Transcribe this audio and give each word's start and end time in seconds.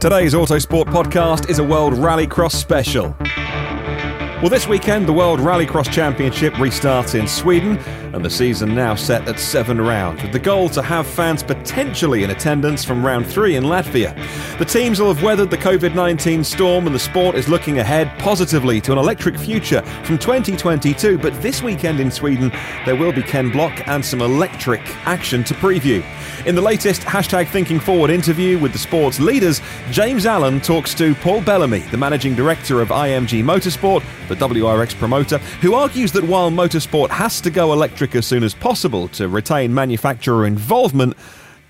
Today's 0.00 0.32
Autosport 0.32 0.86
podcast 0.86 1.50
is 1.50 1.58
a 1.58 1.62
World 1.62 1.92
Rallycross 1.92 2.52
special. 2.52 3.14
Well, 4.40 4.48
this 4.48 4.66
weekend, 4.66 5.06
the 5.06 5.12
World 5.12 5.40
Rallycross 5.40 5.92
Championship 5.92 6.54
restarts 6.54 7.20
in 7.20 7.28
Sweden, 7.28 7.78
and 8.12 8.24
the 8.24 8.30
season 8.30 8.74
now 8.74 8.94
set 8.94 9.26
at 9.28 9.38
seven 9.38 9.80
rounds, 9.80 10.22
with 10.22 10.32
the 10.32 10.38
goal 10.38 10.68
to 10.70 10.82
have 10.82 11.06
fans 11.06 11.42
potentially 11.42 12.24
in 12.24 12.30
attendance 12.30 12.84
from 12.84 13.04
round 13.04 13.26
three 13.26 13.56
in 13.56 13.64
Latvia. 13.64 14.14
The 14.58 14.64
teams 14.64 15.00
will 15.00 15.12
have 15.12 15.22
weathered 15.22 15.50
the 15.50 15.58
COVID 15.58 15.94
19 15.94 16.42
storm, 16.44 16.86
and 16.86 16.94
the 16.94 16.98
sport 16.98 17.36
is 17.36 17.48
looking 17.48 17.78
ahead 17.78 18.10
positively 18.18 18.80
to 18.82 18.92
an 18.92 18.98
electric 18.98 19.38
future 19.38 19.82
from 20.04 20.18
2022. 20.18 21.18
But 21.18 21.40
this 21.40 21.62
weekend 21.62 22.00
in 22.00 22.10
Sweden, 22.10 22.50
there 22.84 22.96
will 22.96 23.12
be 23.12 23.22
Ken 23.22 23.50
Block 23.50 23.86
and 23.86 24.04
some 24.04 24.20
electric 24.20 24.80
action 25.06 25.44
to 25.44 25.54
preview. 25.54 26.04
In 26.46 26.54
the 26.54 26.62
latest 26.62 27.02
hashtag 27.02 27.48
Thinking 27.48 27.78
Forward 27.78 28.10
interview 28.10 28.58
with 28.58 28.72
the 28.72 28.78
sport's 28.78 29.20
leaders, 29.20 29.60
James 29.90 30.26
Allen 30.26 30.60
talks 30.60 30.94
to 30.94 31.14
Paul 31.16 31.42
Bellamy, 31.42 31.80
the 31.90 31.98
managing 31.98 32.34
director 32.34 32.80
of 32.80 32.88
IMG 32.88 33.44
Motorsport, 33.44 34.02
the 34.28 34.34
WRX 34.34 34.96
promoter, 34.98 35.38
who 35.60 35.74
argues 35.74 36.12
that 36.12 36.24
while 36.24 36.50
motorsport 36.50 37.10
has 37.10 37.40
to 37.42 37.50
go 37.50 37.72
electric 37.72 37.99
as 38.14 38.26
soon 38.26 38.42
as 38.42 38.54
possible 38.54 39.08
to 39.08 39.28
retain 39.28 39.74
manufacturer 39.74 40.46
involvement, 40.46 41.16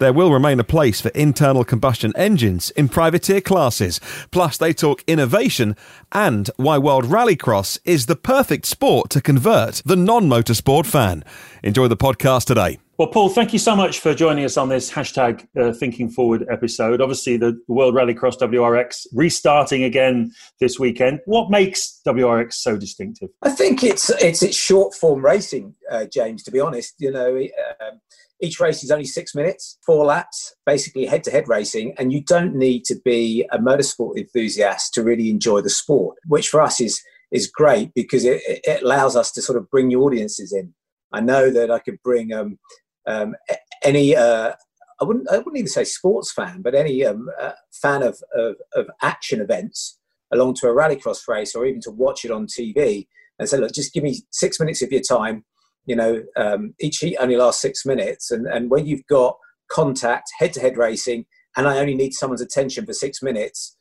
there 0.00 0.12
will 0.12 0.32
remain 0.32 0.58
a 0.58 0.64
place 0.64 1.00
for 1.00 1.10
internal 1.10 1.62
combustion 1.62 2.12
engines 2.16 2.70
in 2.70 2.88
privateer 2.88 3.40
classes. 3.40 4.00
Plus, 4.32 4.56
they 4.56 4.72
talk 4.72 5.04
innovation 5.06 5.76
and 6.10 6.50
why 6.56 6.78
World 6.78 7.04
Rallycross 7.04 7.78
is 7.84 8.06
the 8.06 8.16
perfect 8.16 8.66
sport 8.66 9.10
to 9.10 9.20
convert 9.20 9.82
the 9.84 9.96
non 9.96 10.28
motorsport 10.28 10.86
fan. 10.86 11.22
Enjoy 11.62 11.86
the 11.86 11.96
podcast 11.96 12.46
today. 12.46 12.78
Well, 13.00 13.08
Paul, 13.08 13.30
thank 13.30 13.54
you 13.54 13.58
so 13.58 13.74
much 13.74 14.00
for 14.00 14.12
joining 14.14 14.44
us 14.44 14.58
on 14.58 14.68
this 14.68 14.90
hashtag 14.90 15.46
uh, 15.58 15.72
Thinking 15.72 16.10
Forward 16.10 16.46
episode. 16.50 17.00
Obviously, 17.00 17.38
the 17.38 17.58
World 17.66 17.94
Rallycross 17.94 18.38
WRX 18.38 19.06
restarting 19.14 19.84
again 19.84 20.32
this 20.60 20.78
weekend. 20.78 21.20
What 21.24 21.50
makes 21.50 22.02
WRX 22.06 22.52
so 22.52 22.76
distinctive? 22.76 23.30
I 23.40 23.52
think 23.52 23.82
it's 23.82 24.10
it's 24.10 24.42
it's 24.42 24.54
short 24.54 24.94
form 24.94 25.24
racing, 25.24 25.74
uh, 25.90 26.04
James. 26.12 26.42
To 26.42 26.50
be 26.50 26.60
honest, 26.60 26.94
you 26.98 27.10
know, 27.10 27.38
um, 27.38 28.00
each 28.40 28.60
race 28.60 28.82
is 28.82 28.90
only 28.90 29.04
six 29.04 29.34
minutes, 29.34 29.78
four 29.84 30.04
laps, 30.06 30.54
basically 30.66 31.06
head 31.06 31.24
to 31.24 31.30
head 31.30 31.48
racing, 31.48 31.94
and 31.98 32.12
you 32.12 32.22
don't 32.22 32.54
need 32.54 32.84
to 32.84 32.96
be 33.04 33.46
a 33.52 33.58
motorsport 33.58 34.16
enthusiast 34.16 34.94
to 34.94 35.02
really 35.02 35.30
enjoy 35.30 35.60
the 35.60 35.70
sport, 35.70 36.16
which 36.26 36.48
for 36.48 36.60
us 36.60 36.80
is 36.80 37.02
is 37.30 37.46
great 37.46 37.92
because 37.94 38.24
it, 38.24 38.42
it 38.44 38.82
allows 38.82 39.14
us 39.14 39.30
to 39.30 39.42
sort 39.42 39.56
of 39.56 39.70
bring 39.70 39.88
new 39.88 40.02
audiences 40.02 40.52
in. 40.52 40.74
I 41.12 41.20
know 41.20 41.50
that 41.50 41.70
I 41.70 41.78
could 41.78 42.02
bring 42.02 42.32
um, 42.32 42.58
um, 43.06 43.36
any 43.84 44.16
uh, 44.16 44.52
I 45.00 45.04
wouldn't 45.04 45.30
I 45.30 45.38
wouldn't 45.38 45.56
even 45.56 45.68
say 45.68 45.84
sports 45.84 46.32
fan, 46.32 46.62
but 46.62 46.74
any 46.74 47.04
um, 47.04 47.28
uh, 47.40 47.52
fan 47.72 48.02
of, 48.02 48.18
of, 48.34 48.56
of 48.74 48.90
action 49.02 49.40
events 49.40 49.98
along 50.32 50.54
to 50.54 50.68
a 50.68 50.74
rallycross 50.74 51.26
race 51.28 51.54
or 51.54 51.66
even 51.66 51.80
to 51.82 51.90
watch 51.90 52.24
it 52.24 52.30
on 52.30 52.46
TV 52.46 53.06
and 53.38 53.48
say, 53.48 53.56
look, 53.56 53.72
just 53.72 53.92
give 53.92 54.04
me 54.04 54.20
six 54.30 54.60
minutes 54.60 54.82
of 54.82 54.92
your 54.92 55.00
time. 55.00 55.44
You 55.86 55.96
know, 55.96 56.22
um, 56.36 56.74
each 56.80 56.98
heat 56.98 57.16
only 57.18 57.36
lasts 57.36 57.62
six 57.62 57.84
minutes, 57.84 58.30
and 58.30 58.46
and 58.46 58.70
when 58.70 58.86
you've 58.86 59.06
got 59.08 59.36
contact, 59.70 60.30
head-to-head 60.38 60.76
racing, 60.76 61.26
and 61.56 61.66
I 61.68 61.78
only 61.78 61.94
need 61.94 62.12
someone's 62.12 62.42
attention 62.42 62.86
for 62.86 62.92
six 62.92 63.22
minutes, 63.22 63.76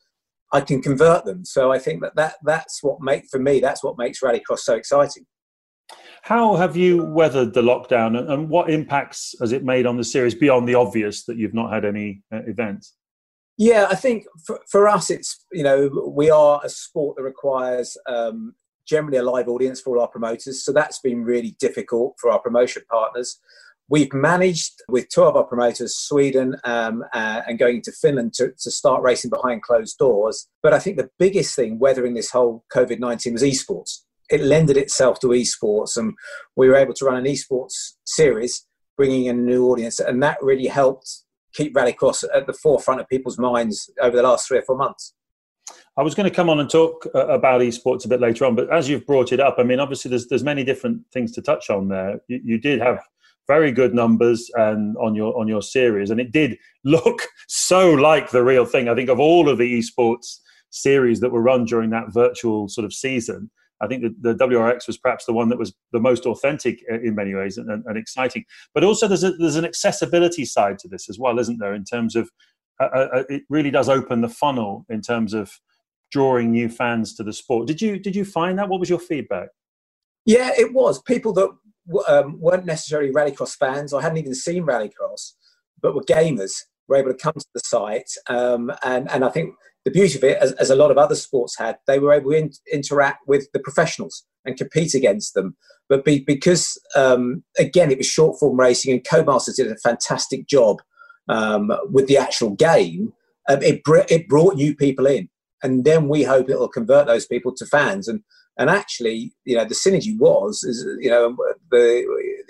I 0.51 0.61
can 0.61 0.81
convert 0.81 1.25
them. 1.25 1.45
So 1.45 1.71
I 1.71 1.79
think 1.79 2.01
that, 2.01 2.15
that 2.15 2.35
that's 2.43 2.81
what 2.81 3.01
make 3.01 3.25
for 3.29 3.39
me 3.39 3.59
that's 3.59 3.83
what 3.83 3.97
makes 3.97 4.21
rallycross 4.21 4.59
so 4.59 4.75
exciting. 4.75 5.25
How 6.21 6.55
have 6.55 6.75
you 6.75 7.05
weathered 7.05 7.53
the 7.53 7.61
lockdown 7.61 8.31
and 8.31 8.49
what 8.49 8.69
impacts 8.69 9.33
has 9.39 9.51
it 9.51 9.63
made 9.63 9.85
on 9.85 9.97
the 9.97 10.03
series 10.03 10.35
beyond 10.35 10.67
the 10.67 10.75
obvious 10.75 11.25
that 11.25 11.37
you've 11.37 11.53
not 11.53 11.71
had 11.71 11.85
any 11.85 12.21
uh, 12.33 12.41
events? 12.45 12.95
Yeah, 13.57 13.87
I 13.89 13.95
think 13.95 14.25
for, 14.45 14.59
for 14.69 14.87
us, 14.87 15.09
it's, 15.09 15.45
you 15.51 15.63
know, 15.63 16.11
we 16.15 16.29
are 16.29 16.61
a 16.63 16.69
sport 16.69 17.17
that 17.17 17.23
requires 17.23 17.97
um, 18.07 18.53
generally 18.89 19.17
a 19.17 19.23
live 19.23 19.47
audience 19.47 19.79
for 19.79 19.95
all 19.95 20.01
our 20.01 20.07
promoters. 20.07 20.63
So 20.63 20.71
that's 20.71 20.99
been 20.99 21.23
really 21.23 21.55
difficult 21.59 22.15
for 22.19 22.31
our 22.31 22.39
promotion 22.39 22.83
partners. 22.89 23.39
We've 23.87 24.13
managed 24.13 24.81
with 24.87 25.09
two 25.09 25.23
of 25.23 25.35
our 25.35 25.45
promoters, 25.45 25.95
Sweden 25.95 26.55
um, 26.63 27.03
uh, 27.13 27.41
and 27.47 27.57
going 27.57 27.81
to 27.83 27.91
Finland, 27.91 28.33
to, 28.35 28.51
to 28.59 28.71
start 28.71 29.01
racing 29.01 29.31
behind 29.31 29.63
closed 29.63 29.97
doors. 29.97 30.47
But 30.61 30.73
I 30.73 30.79
think 30.79 30.97
the 30.97 31.09
biggest 31.17 31.55
thing 31.55 31.79
weathering 31.79 32.13
this 32.13 32.31
whole 32.31 32.63
COVID 32.73 32.99
19 32.99 33.33
was 33.33 33.43
esports 33.43 34.01
it 34.29 34.41
lended 34.41 34.77
itself 34.77 35.19
to 35.19 35.27
esports, 35.27 35.97
and 35.97 36.13
we 36.55 36.67
were 36.67 36.75
able 36.75 36.93
to 36.93 37.05
run 37.05 37.17
an 37.17 37.25
esports 37.25 37.93
series, 38.05 38.65
bringing 38.95 39.25
in 39.25 39.39
a 39.39 39.41
new 39.41 39.67
audience, 39.67 39.99
and 39.99 40.21
that 40.21 40.37
really 40.41 40.67
helped 40.67 41.23
keep 41.53 41.73
Rallycross 41.73 42.23
at 42.33 42.45
the 42.45 42.53
forefront 42.53 43.01
of 43.01 43.09
people's 43.09 43.39
minds 43.39 43.89
over 44.01 44.15
the 44.15 44.23
last 44.23 44.47
three 44.47 44.59
or 44.59 44.63
four 44.63 44.77
months. 44.77 45.13
I 45.97 46.03
was 46.03 46.15
going 46.15 46.29
to 46.29 46.35
come 46.35 46.49
on 46.49 46.59
and 46.59 46.69
talk 46.69 47.05
uh, 47.13 47.27
about 47.27 47.61
esports 47.61 48.05
a 48.05 48.07
bit 48.07 48.21
later 48.21 48.45
on, 48.45 48.55
but 48.55 48.71
as 48.71 48.87
you've 48.87 49.05
brought 49.05 49.31
it 49.31 49.39
up, 49.39 49.55
I 49.57 49.63
mean, 49.63 49.79
obviously 49.79 50.09
there's 50.09 50.27
there's 50.27 50.43
many 50.43 50.63
different 50.63 51.01
things 51.11 51.31
to 51.33 51.41
touch 51.41 51.69
on 51.69 51.89
there. 51.89 52.19
You, 52.27 52.41
you 52.43 52.57
did 52.57 52.79
have 52.81 52.99
very 53.47 53.71
good 53.71 53.93
numbers 53.93 54.49
and 54.55 54.95
on 54.97 55.15
your 55.15 55.37
on 55.37 55.47
your 55.47 55.61
series, 55.61 56.09
and 56.09 56.19
it 56.19 56.31
did 56.31 56.57
look 56.83 57.21
so 57.47 57.91
like 57.91 58.31
the 58.31 58.43
real 58.43 58.65
thing. 58.65 58.87
I 58.87 58.95
think 58.95 59.09
of 59.09 59.19
all 59.19 59.49
of 59.49 59.57
the 59.57 59.79
esports 59.79 60.37
series 60.71 61.19
that 61.19 61.31
were 61.31 61.41
run 61.41 61.65
during 61.65 61.89
that 61.89 62.13
virtual 62.13 62.69
sort 62.69 62.85
of 62.85 62.93
season, 62.93 63.49
I 63.81 63.87
think 63.87 64.03
the, 64.03 64.33
the 64.33 64.47
WRX 64.47 64.87
was 64.87 64.97
perhaps 64.97 65.25
the 65.25 65.33
one 65.33 65.49
that 65.49 65.57
was 65.57 65.73
the 65.91 65.99
most 65.99 66.25
authentic 66.25 66.83
uh, 66.91 66.99
in 66.99 67.15
many 67.15 67.33
ways 67.33 67.57
and, 67.57 67.69
and 67.69 67.97
exciting. 67.97 68.45
But 68.73 68.83
also, 68.83 69.07
there's 69.07 69.23
a, 69.23 69.31
there's 69.33 69.55
an 69.55 69.65
accessibility 69.65 70.45
side 70.45 70.79
to 70.79 70.87
this 70.87 71.09
as 71.09 71.17
well, 71.17 71.39
isn't 71.39 71.59
there? 71.59 71.73
In 71.73 71.85
terms 71.85 72.15
of 72.15 72.29
uh, 72.79 72.89
uh, 72.93 73.07
uh, 73.13 73.23
it 73.29 73.43
really 73.49 73.71
does 73.71 73.89
open 73.89 74.21
the 74.21 74.29
funnel 74.29 74.85
in 74.89 75.01
terms 75.01 75.33
of 75.33 75.59
drawing 76.11 76.51
new 76.51 76.69
fans 76.69 77.13
to 77.15 77.23
the 77.23 77.33
sport. 77.33 77.67
Did 77.67 77.81
you 77.81 77.99
did 77.99 78.15
you 78.15 78.25
find 78.25 78.57
that? 78.57 78.69
What 78.69 78.79
was 78.79 78.89
your 78.89 78.99
feedback? 78.99 79.49
Yeah, 80.25 80.51
it 80.57 80.73
was 80.73 81.01
people 81.01 81.33
that 81.33 81.49
um, 82.07 82.39
weren't 82.39 82.65
necessarily 82.65 83.11
rallycross 83.11 83.55
fans 83.55 83.93
or 83.93 84.01
hadn't 84.01 84.17
even 84.17 84.35
seen 84.35 84.65
rallycross, 84.65 85.33
but 85.81 85.95
were 85.95 86.03
gamers 86.03 86.53
were 86.87 86.97
able 86.97 87.11
to 87.11 87.17
come 87.17 87.33
to 87.33 87.45
the 87.53 87.61
site. 87.63 88.11
Um, 88.27 88.71
and 88.83 89.09
and 89.11 89.23
I 89.23 89.29
think 89.29 89.55
the 89.85 89.91
beauty 89.91 90.17
of 90.17 90.23
it, 90.23 90.37
as, 90.37 90.51
as, 90.53 90.69
a 90.69 90.75
lot 90.75 90.91
of 90.91 90.97
other 90.97 91.15
sports 91.15 91.57
had, 91.57 91.77
they 91.87 91.99
were 91.99 92.11
able 92.11 92.31
to 92.31 92.37
in, 92.37 92.51
interact 92.71 93.27
with 93.27 93.49
the 93.53 93.59
professionals 93.59 94.25
and 94.43 94.57
compete 94.57 94.93
against 94.93 95.35
them. 95.35 95.55
But 95.87 96.03
be, 96.03 96.19
because 96.19 96.77
um, 96.95 97.43
again, 97.57 97.89
it 97.89 97.97
was 97.97 98.07
short 98.07 98.39
form 98.39 98.59
racing, 98.59 98.91
and 98.91 99.03
Codemasters 99.03 99.55
did 99.55 99.71
a 99.71 99.77
fantastic 99.77 100.47
job 100.47 100.81
um, 101.29 101.71
with 101.91 102.07
the 102.07 102.17
actual 102.17 102.51
game. 102.51 103.13
Um, 103.47 103.63
it 103.63 103.83
br- 103.83 104.09
it 104.09 104.27
brought 104.27 104.55
new 104.55 104.75
people 104.75 105.07
in, 105.07 105.29
and 105.63 105.85
then 105.85 106.09
we 106.09 106.23
hope 106.23 106.49
it 106.49 106.59
will 106.59 106.67
convert 106.67 107.07
those 107.07 107.25
people 107.25 107.53
to 107.55 107.65
fans. 107.65 108.07
And 108.07 108.21
and 108.57 108.69
actually, 108.69 109.31
you 109.45 109.55
know, 109.55 109.63
the 109.63 109.75
synergy 109.75 110.17
was 110.19 110.63
is 110.63 110.85
you 110.99 111.09
know 111.09 111.35
the 111.71 112.05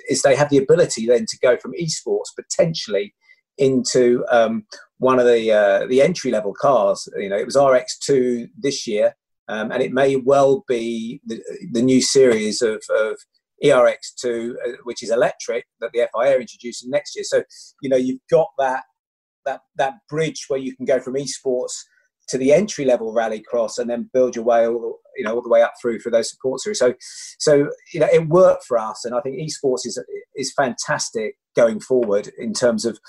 is 0.09 0.23
they 0.23 0.35
have 0.35 0.49
the 0.49 0.57
ability 0.57 1.05
then 1.05 1.25
to 1.27 1.37
go 1.39 1.57
from 1.57 1.73
esports 1.73 2.35
potentially 2.35 3.13
into 3.57 4.25
um, 4.31 4.65
one 4.97 5.19
of 5.19 5.25
the 5.25 5.51
uh, 5.51 5.85
the 5.87 6.01
entry 6.01 6.31
level 6.31 6.53
cars. 6.53 7.07
You 7.15 7.29
know, 7.29 7.37
it 7.37 7.45
was 7.45 7.55
RX2 7.55 8.49
this 8.57 8.87
year, 8.87 9.15
um, 9.47 9.71
and 9.71 9.83
it 9.83 9.91
may 9.91 10.15
well 10.15 10.63
be 10.67 11.21
the, 11.25 11.41
the 11.71 11.81
new 11.81 12.01
series 12.01 12.61
of, 12.61 12.81
of 12.89 13.17
ERX2, 13.63 14.51
uh, 14.51 14.71
which 14.83 15.03
is 15.03 15.11
electric, 15.11 15.65
that 15.79 15.91
the 15.93 16.07
FIA 16.13 16.37
are 16.37 16.41
introducing 16.41 16.89
next 16.89 17.15
year. 17.15 17.23
So, 17.23 17.43
you 17.81 17.89
know, 17.89 17.97
you've 17.97 18.21
got 18.29 18.47
that 18.57 18.83
that 19.45 19.61
that 19.77 19.95
bridge 20.09 20.45
where 20.47 20.59
you 20.59 20.75
can 20.75 20.85
go 20.85 20.99
from 20.99 21.15
esports 21.15 21.73
to 22.29 22.37
the 22.37 22.53
entry 22.53 22.85
level 22.85 23.13
rallycross 23.13 23.79
and 23.79 23.89
then 23.89 24.09
build 24.13 24.35
your 24.35 24.45
way 24.45 24.67
all 24.67 24.79
the, 24.79 24.93
you 25.17 25.23
know 25.23 25.33
all 25.33 25.41
the 25.41 25.49
way 25.49 25.61
up 25.61 25.73
through 25.81 25.99
for 25.99 26.11
those 26.11 26.29
support 26.29 26.61
series. 26.61 26.79
So 26.79 26.93
so 27.39 27.69
you 27.93 27.99
know 27.99 28.07
it 28.11 28.27
worked 28.27 28.65
for 28.65 28.77
us, 28.77 29.03
and 29.05 29.15
I 29.15 29.21
think 29.21 29.37
esports 29.37 29.85
is 29.85 30.01
is 30.35 30.53
fantastic 30.53 31.35
going 31.55 31.79
forward 31.79 32.29
in 32.37 32.53
terms 32.53 32.85
of 32.85 32.99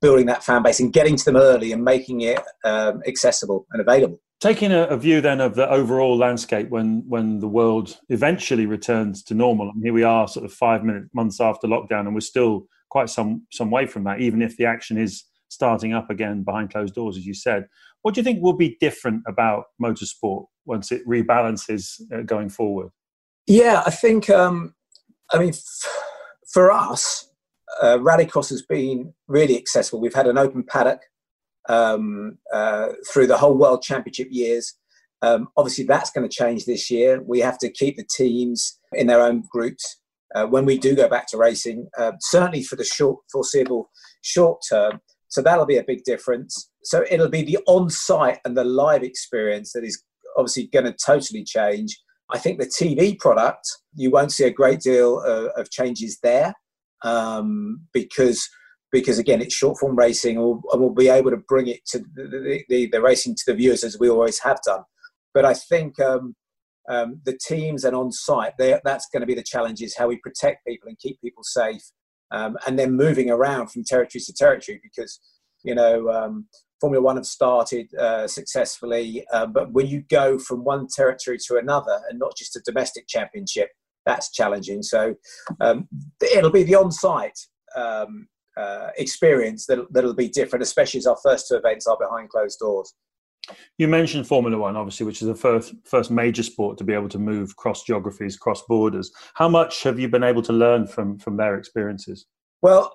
building 0.00 0.26
that 0.26 0.44
fan 0.44 0.62
base 0.62 0.78
and 0.78 0.92
getting 0.92 1.16
to 1.16 1.24
them 1.24 1.36
early 1.36 1.72
and 1.72 1.82
making 1.82 2.20
it 2.20 2.40
um, 2.64 3.02
accessible 3.06 3.66
and 3.72 3.80
available. 3.80 4.20
Taking 4.40 4.70
a, 4.70 4.84
a, 4.84 4.96
view 4.96 5.20
then 5.20 5.40
of 5.40 5.56
the 5.56 5.68
overall 5.68 6.16
landscape 6.16 6.68
when 6.68 7.02
when 7.08 7.40
the 7.40 7.48
world 7.48 7.98
eventually 8.08 8.66
returns 8.66 9.24
to 9.24 9.34
normal, 9.34 9.70
and 9.70 9.82
here 9.82 9.92
we 9.92 10.04
are, 10.04 10.28
sort 10.28 10.44
of 10.44 10.52
five 10.52 10.84
minute, 10.84 11.04
months 11.12 11.40
after 11.40 11.66
lockdown, 11.66 12.06
and 12.06 12.14
we're 12.14 12.20
still 12.20 12.66
quite 12.88 13.10
some 13.10 13.46
some 13.50 13.70
way 13.70 13.84
from 13.84 14.04
that. 14.04 14.20
Even 14.20 14.40
if 14.40 14.56
the 14.56 14.64
action 14.64 14.96
is 14.96 15.24
starting 15.48 15.92
up 15.92 16.08
again 16.08 16.44
behind 16.44 16.70
closed 16.70 16.94
doors, 16.94 17.16
as 17.16 17.26
you 17.26 17.34
said, 17.34 17.66
what 18.02 18.14
do 18.14 18.20
you 18.20 18.24
think 18.24 18.40
will 18.40 18.52
be 18.52 18.76
different 18.80 19.22
about 19.26 19.64
motorsport 19.82 20.44
once 20.66 20.92
it 20.92 21.06
rebalances 21.06 22.00
uh, 22.14 22.22
going 22.22 22.48
forward? 22.48 22.90
Yeah, 23.48 23.82
I 23.84 23.90
think. 23.90 24.30
Um, 24.30 24.74
I 25.32 25.38
mean, 25.38 25.50
f- 25.50 26.04
for 26.52 26.70
us, 26.70 27.28
uh, 27.82 27.98
Rallycross 27.98 28.50
has 28.50 28.62
been 28.62 29.14
really 29.26 29.56
accessible. 29.56 30.00
We've 30.00 30.14
had 30.14 30.26
an 30.26 30.38
open 30.38 30.62
paddock 30.62 31.00
um, 31.68 32.38
uh, 32.52 32.88
through 33.12 33.26
the 33.26 33.38
whole 33.38 33.56
World 33.56 33.82
Championship 33.82 34.28
years. 34.30 34.74
Um, 35.22 35.48
obviously, 35.56 35.84
that's 35.84 36.10
going 36.10 36.28
to 36.28 36.34
change 36.34 36.64
this 36.64 36.90
year. 36.90 37.22
We 37.22 37.40
have 37.40 37.58
to 37.58 37.70
keep 37.70 37.96
the 37.96 38.06
teams 38.16 38.78
in 38.92 39.06
their 39.06 39.20
own 39.20 39.44
groups 39.50 40.00
uh, 40.34 40.46
when 40.46 40.64
we 40.64 40.78
do 40.78 40.94
go 40.94 41.08
back 41.08 41.26
to 41.28 41.36
racing, 41.38 41.88
uh, 41.98 42.12
certainly 42.20 42.62
for 42.62 42.76
the 42.76 42.84
short, 42.84 43.18
foreseeable 43.32 43.90
short 44.22 44.60
term. 44.68 45.00
So 45.28 45.42
that'll 45.42 45.66
be 45.66 45.76
a 45.76 45.84
big 45.84 46.04
difference. 46.04 46.70
So 46.84 47.04
it'll 47.10 47.28
be 47.28 47.42
the 47.42 47.58
on 47.66 47.90
site 47.90 48.38
and 48.44 48.56
the 48.56 48.64
live 48.64 49.02
experience 49.02 49.72
that 49.72 49.84
is 49.84 50.02
obviously 50.36 50.68
going 50.72 50.86
to 50.86 50.96
totally 51.04 51.44
change. 51.44 51.96
I 52.30 52.38
think 52.38 52.58
the 52.58 52.66
TV 52.66 53.18
product, 53.18 53.66
you 53.94 54.10
won't 54.10 54.32
see 54.32 54.44
a 54.44 54.50
great 54.50 54.80
deal 54.80 55.20
of, 55.20 55.46
of 55.56 55.70
changes 55.70 56.18
there 56.22 56.54
um, 57.02 57.80
because 57.92 58.48
because 58.92 59.18
again 59.18 59.40
it's 59.40 59.54
short 59.54 59.78
form 59.78 59.96
racing 59.96 60.36
and 60.36 60.62
we'll, 60.64 60.90
be 60.90 61.08
able 61.08 61.30
to 61.30 61.36
bring 61.36 61.68
it 61.68 61.84
to 61.86 61.98
the, 62.14 62.64
the, 62.68 62.88
the, 62.90 63.02
racing 63.02 63.34
to 63.34 63.42
the 63.46 63.54
viewers 63.54 63.84
as 63.84 63.98
we 63.98 64.08
always 64.08 64.38
have 64.40 64.58
done 64.64 64.82
but 65.34 65.44
i 65.44 65.54
think 65.54 65.98
um, 66.00 66.34
um, 66.88 67.20
the 67.24 67.38
teams 67.46 67.84
and 67.84 67.94
on 67.94 68.10
site 68.10 68.54
that's 68.58 69.08
going 69.12 69.20
to 69.20 69.26
be 69.26 69.34
the 69.34 69.42
challenge 69.42 69.82
is 69.82 69.96
how 69.96 70.08
we 70.08 70.16
protect 70.18 70.66
people 70.66 70.88
and 70.88 70.98
keep 70.98 71.20
people 71.20 71.42
safe 71.42 71.82
um, 72.30 72.56
and 72.66 72.78
then 72.78 72.92
moving 72.92 73.30
around 73.30 73.68
from 73.68 73.84
territory 73.84 74.20
to 74.20 74.32
territory 74.32 74.80
because 74.82 75.20
you 75.62 75.74
know 75.74 76.08
um, 76.10 76.46
formula 76.80 77.04
one 77.04 77.16
have 77.16 77.26
started 77.26 77.92
uh, 77.96 78.26
successfully 78.26 79.24
uh, 79.32 79.46
but 79.46 79.72
when 79.72 79.86
you 79.86 80.02
go 80.08 80.38
from 80.38 80.64
one 80.64 80.86
territory 80.86 81.38
to 81.38 81.56
another 81.56 82.00
and 82.08 82.18
not 82.18 82.36
just 82.36 82.56
a 82.56 82.60
domestic 82.64 83.06
championship 83.06 83.70
that's 84.08 84.30
challenging. 84.30 84.82
So 84.82 85.14
um, 85.60 85.86
it'll 86.34 86.50
be 86.50 86.62
the 86.62 86.74
on-site 86.74 87.38
um, 87.76 88.26
uh, 88.58 88.90
experience 88.96 89.66
that, 89.66 89.86
that'll 89.92 90.14
be 90.14 90.28
different, 90.28 90.62
especially 90.62 90.98
as 90.98 91.06
our 91.06 91.18
first 91.22 91.46
two 91.48 91.56
events 91.56 91.86
are 91.86 91.96
behind 91.98 92.28
closed 92.30 92.58
doors. 92.58 92.94
You 93.78 93.88
mentioned 93.88 94.26
Formula 94.26 94.58
One, 94.58 94.76
obviously, 94.76 95.06
which 95.06 95.22
is 95.22 95.28
the 95.28 95.34
first 95.34 95.74
first 95.84 96.10
major 96.10 96.42
sport 96.42 96.76
to 96.78 96.84
be 96.84 96.92
able 96.92 97.08
to 97.08 97.18
move 97.18 97.56
cross 97.56 97.82
geographies, 97.82 98.36
cross 98.36 98.62
borders. 98.68 99.10
How 99.34 99.48
much 99.48 99.82
have 99.84 99.98
you 99.98 100.08
been 100.08 100.24
able 100.24 100.42
to 100.42 100.52
learn 100.52 100.86
from 100.86 101.18
from 101.18 101.36
their 101.36 101.56
experiences? 101.56 102.26
Well, 102.60 102.92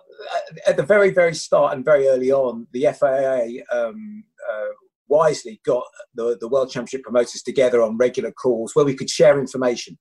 at 0.68 0.77
the 0.77 0.83
very 0.83 1.10
very 1.10 1.33
start 1.33 1.74
and 1.74 1.83
very 1.83 2.07
early 2.07 2.31
on, 2.31 2.68
the 2.71 2.88
FIA 2.94 3.63
um, 3.71 4.24
uh, 4.51 4.74
wisely 5.07 5.60
got 5.65 5.86
the 6.13 6.38
the 6.39 6.48
World 6.48 6.69
Championship 6.69 7.04
promoters 7.04 7.42
together 7.42 7.81
on 7.81 7.98
regular 7.98 8.31
calls 8.31 8.75
where 8.75 8.86
we 8.86 8.95
could 8.95 9.10
share 9.10 9.39
information. 9.39 9.98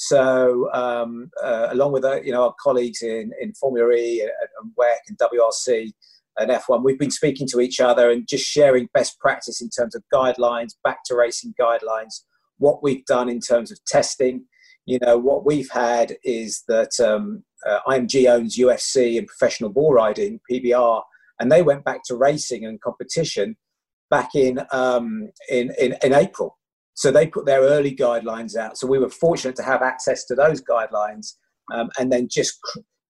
So, 0.00 0.72
um, 0.72 1.28
uh, 1.42 1.68
along 1.70 1.90
with 1.90 2.04
uh, 2.04 2.22
you 2.22 2.30
know 2.30 2.44
our 2.44 2.54
colleagues 2.62 3.02
in, 3.02 3.32
in 3.40 3.52
Formula 3.54 3.92
E 3.92 4.20
and, 4.20 4.30
and 4.62 4.72
WEC 4.78 4.96
and 5.08 5.18
WRC 5.18 5.92
and 6.38 6.50
F1, 6.52 6.84
we've 6.84 7.00
been 7.00 7.10
speaking 7.10 7.48
to 7.48 7.60
each 7.60 7.80
other 7.80 8.08
and 8.08 8.26
just 8.28 8.44
sharing 8.44 8.88
best 8.94 9.18
practice 9.18 9.60
in 9.60 9.68
terms 9.70 9.96
of 9.96 10.04
guidelines, 10.14 10.76
back 10.84 10.98
to 11.06 11.16
racing 11.16 11.52
guidelines, 11.60 12.22
what 12.58 12.80
we've 12.80 13.04
done 13.06 13.28
in 13.28 13.40
terms 13.40 13.72
of 13.72 13.84
testing. 13.86 14.44
You 14.86 15.00
know, 15.02 15.18
what 15.18 15.44
we've 15.44 15.70
had 15.70 16.16
is 16.22 16.62
that 16.68 17.00
um, 17.00 17.42
uh, 17.66 17.80
IMG 17.88 18.30
owns 18.30 18.56
UFC 18.56 19.18
and 19.18 19.26
professional 19.26 19.70
bull 19.70 19.92
riding, 19.92 20.38
PBR, 20.48 21.02
and 21.40 21.50
they 21.50 21.62
went 21.62 21.84
back 21.84 22.02
to 22.04 22.14
racing 22.14 22.64
and 22.64 22.80
competition 22.80 23.56
back 24.10 24.36
in 24.36 24.60
um, 24.70 25.30
in, 25.48 25.72
in, 25.76 25.96
in 26.04 26.14
April. 26.14 26.56
So 26.98 27.12
they 27.12 27.28
put 27.28 27.46
their 27.46 27.60
early 27.60 27.94
guidelines 27.94 28.56
out. 28.56 28.76
So 28.76 28.88
we 28.88 28.98
were 28.98 29.08
fortunate 29.08 29.54
to 29.54 29.62
have 29.62 29.82
access 29.82 30.24
to 30.24 30.34
those 30.34 30.60
guidelines, 30.60 31.34
um, 31.72 31.90
and 31.96 32.10
then 32.10 32.26
just 32.28 32.58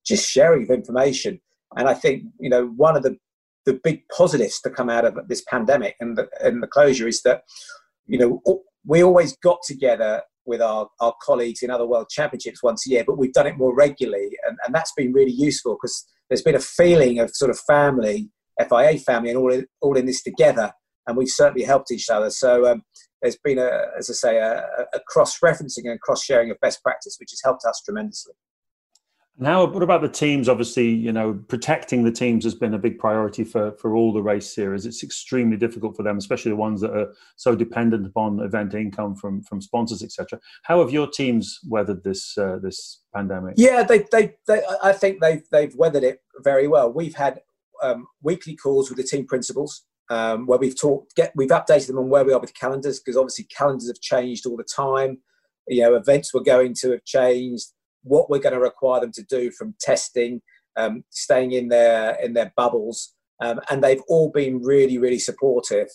just 0.06 0.28
sharing 0.28 0.64
of 0.64 0.70
information. 0.70 1.40
And 1.74 1.88
I 1.88 1.94
think 1.94 2.24
you 2.38 2.50
know 2.50 2.66
one 2.76 2.98
of 2.98 3.02
the 3.02 3.16
the 3.64 3.80
big 3.82 4.02
positives 4.14 4.60
to 4.60 4.70
come 4.70 4.90
out 4.90 5.06
of 5.06 5.16
this 5.28 5.42
pandemic 5.48 5.96
and 6.00 6.18
the, 6.18 6.28
and 6.42 6.62
the 6.62 6.66
closure 6.66 7.08
is 7.08 7.22
that 7.22 7.44
you 8.06 8.18
know 8.18 8.62
we 8.86 9.02
always 9.02 9.34
got 9.38 9.60
together 9.66 10.20
with 10.44 10.60
our, 10.60 10.88
our 11.00 11.14
colleagues 11.22 11.62
in 11.62 11.70
other 11.70 11.86
world 11.86 12.10
championships 12.10 12.62
once 12.62 12.86
a 12.86 12.90
year, 12.90 13.04
but 13.06 13.16
we've 13.16 13.32
done 13.32 13.46
it 13.46 13.56
more 13.56 13.74
regularly, 13.74 14.36
and, 14.46 14.58
and 14.66 14.74
that's 14.74 14.92
been 14.98 15.14
really 15.14 15.32
useful 15.32 15.78
because 15.80 16.06
there's 16.28 16.42
been 16.42 16.54
a 16.54 16.60
feeling 16.60 17.20
of 17.20 17.30
sort 17.32 17.50
of 17.50 17.58
family, 17.60 18.28
FIA 18.60 18.98
family, 18.98 19.30
and 19.30 19.38
all 19.38 19.50
in, 19.50 19.66
all 19.80 19.96
in 19.96 20.04
this 20.04 20.22
together, 20.22 20.72
and 21.06 21.16
we've 21.16 21.30
certainly 21.30 21.64
helped 21.64 21.90
each 21.90 22.10
other. 22.10 22.28
So 22.28 22.70
um, 22.70 22.82
there's 23.22 23.38
been 23.42 23.58
a, 23.58 23.86
as 23.98 24.10
I 24.10 24.12
say, 24.12 24.38
a, 24.38 24.64
a 24.94 25.00
cross-referencing 25.06 25.90
and 25.90 26.00
cross-sharing 26.00 26.50
of 26.50 26.60
best 26.60 26.82
practice, 26.82 27.16
which 27.18 27.30
has 27.30 27.40
helped 27.42 27.64
us 27.64 27.82
tremendously. 27.84 28.34
Now, 29.40 29.64
what 29.66 29.84
about 29.84 30.02
the 30.02 30.08
teams? 30.08 30.48
Obviously, 30.48 30.88
you 30.88 31.12
know, 31.12 31.40
protecting 31.46 32.02
the 32.02 32.10
teams 32.10 32.42
has 32.42 32.56
been 32.56 32.74
a 32.74 32.78
big 32.78 32.98
priority 32.98 33.44
for, 33.44 33.70
for 33.72 33.94
all 33.94 34.12
the 34.12 34.20
race 34.20 34.52
series. 34.52 34.84
It's 34.84 35.04
extremely 35.04 35.56
difficult 35.56 35.96
for 35.96 36.02
them, 36.02 36.18
especially 36.18 36.50
the 36.50 36.56
ones 36.56 36.80
that 36.80 36.90
are 36.90 37.14
so 37.36 37.54
dependent 37.54 38.04
upon 38.04 38.40
event 38.40 38.74
income 38.74 39.14
from 39.14 39.42
from 39.42 39.60
sponsors, 39.60 40.02
etc. 40.02 40.40
How 40.64 40.80
have 40.80 40.90
your 40.90 41.08
teams 41.08 41.60
weathered 41.68 42.02
this 42.02 42.36
uh, 42.36 42.58
this 42.60 43.02
pandemic? 43.14 43.54
Yeah, 43.56 43.84
they, 43.84 44.06
they, 44.10 44.34
they, 44.48 44.60
I 44.82 44.92
think 44.92 45.20
they've 45.20 45.44
they've 45.52 45.74
weathered 45.76 46.02
it 46.02 46.20
very 46.42 46.66
well. 46.66 46.92
We've 46.92 47.14
had 47.14 47.40
um, 47.80 48.08
weekly 48.22 48.56
calls 48.56 48.90
with 48.90 48.96
the 48.96 49.04
team 49.04 49.24
principals 49.24 49.84
um, 50.10 50.46
where 50.46 50.58
we've 50.58 50.78
talked, 50.78 51.14
get, 51.14 51.32
we've 51.36 51.50
updated 51.50 51.88
them 51.88 51.98
on 51.98 52.08
where 52.08 52.24
we 52.24 52.32
are 52.32 52.40
with 52.40 52.54
calendars 52.54 53.00
because 53.00 53.16
obviously 53.16 53.44
calendars 53.44 53.88
have 53.88 54.00
changed 54.00 54.46
all 54.46 54.56
the 54.56 54.64
time. 54.64 55.18
You 55.66 55.82
know, 55.82 55.94
events 55.94 56.32
we're 56.32 56.42
going 56.42 56.74
to 56.80 56.92
have 56.92 57.04
changed. 57.04 57.66
What 58.02 58.30
we're 58.30 58.38
going 58.38 58.54
to 58.54 58.60
require 58.60 59.00
them 59.00 59.12
to 59.12 59.22
do 59.22 59.50
from 59.50 59.74
testing, 59.80 60.40
um, 60.76 61.04
staying 61.10 61.52
in 61.52 61.68
their 61.68 62.16
in 62.22 62.32
their 62.32 62.52
bubbles, 62.56 63.14
um, 63.42 63.60
and 63.70 63.82
they've 63.82 64.02
all 64.08 64.30
been 64.30 64.62
really, 64.62 64.98
really 64.98 65.18
supportive. 65.18 65.88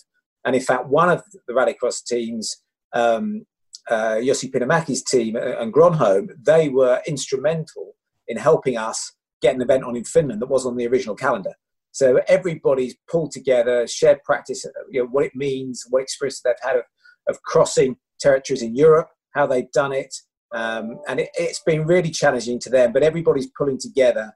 And 0.44 0.54
in 0.54 0.62
fact, 0.62 0.86
one 0.86 1.08
of 1.08 1.22
the 1.48 1.54
Rallycross 1.54 2.04
teams, 2.04 2.62
um, 2.92 3.46
uh, 3.90 4.16
Jussi 4.16 4.52
Pinomäki's 4.52 5.02
team 5.02 5.36
and 5.36 5.72
Gronholm, 5.72 6.28
they 6.40 6.68
were 6.68 7.00
instrumental 7.06 7.94
in 8.28 8.36
helping 8.36 8.76
us 8.76 9.12
get 9.42 9.54
an 9.54 9.62
event 9.62 9.84
on 9.84 9.96
in 9.96 10.04
Finland 10.04 10.40
that 10.40 10.48
was 10.48 10.66
on 10.66 10.76
the 10.76 10.86
original 10.86 11.16
calendar. 11.16 11.54
So 11.94 12.20
everybody's 12.26 12.96
pulled 13.08 13.30
together, 13.30 13.86
shared 13.86 14.24
practice, 14.24 14.66
you 14.90 15.00
know, 15.00 15.08
what 15.08 15.26
it 15.26 15.36
means, 15.36 15.84
what 15.90 16.02
experience 16.02 16.40
they've 16.40 16.54
had 16.60 16.74
of, 16.74 16.82
of 17.28 17.40
crossing 17.42 17.96
territories 18.18 18.62
in 18.62 18.74
Europe, 18.74 19.10
how 19.32 19.46
they've 19.46 19.70
done 19.70 19.92
it. 19.92 20.12
Um, 20.52 20.98
and 21.06 21.20
it, 21.20 21.28
has 21.38 21.60
been 21.64 21.86
really 21.86 22.10
challenging 22.10 22.58
to 22.60 22.68
them, 22.68 22.92
but 22.92 23.04
everybody's 23.04 23.46
pulling 23.56 23.78
together 23.78 24.32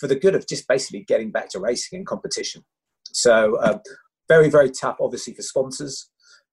for 0.00 0.08
the 0.08 0.16
good 0.16 0.34
of 0.34 0.48
just 0.48 0.66
basically 0.66 1.04
getting 1.06 1.30
back 1.30 1.48
to 1.50 1.60
racing 1.60 1.98
and 1.98 2.06
competition. 2.06 2.64
So, 3.12 3.62
um, 3.62 3.80
very, 4.28 4.50
very 4.50 4.70
tough, 4.70 4.96
obviously, 5.00 5.34
for 5.34 5.42
sponsors. 5.42 6.10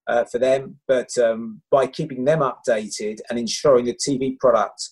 Uh, 0.07 0.23
for 0.23 0.39
them, 0.39 0.79
but 0.87 1.09
um, 1.17 1.61
by 1.69 1.85
keeping 1.85 2.23
them 2.23 2.39
updated 2.39 3.17
and 3.29 3.37
ensuring 3.37 3.83
the 3.83 3.93
TV 3.93 4.39
product 4.39 4.91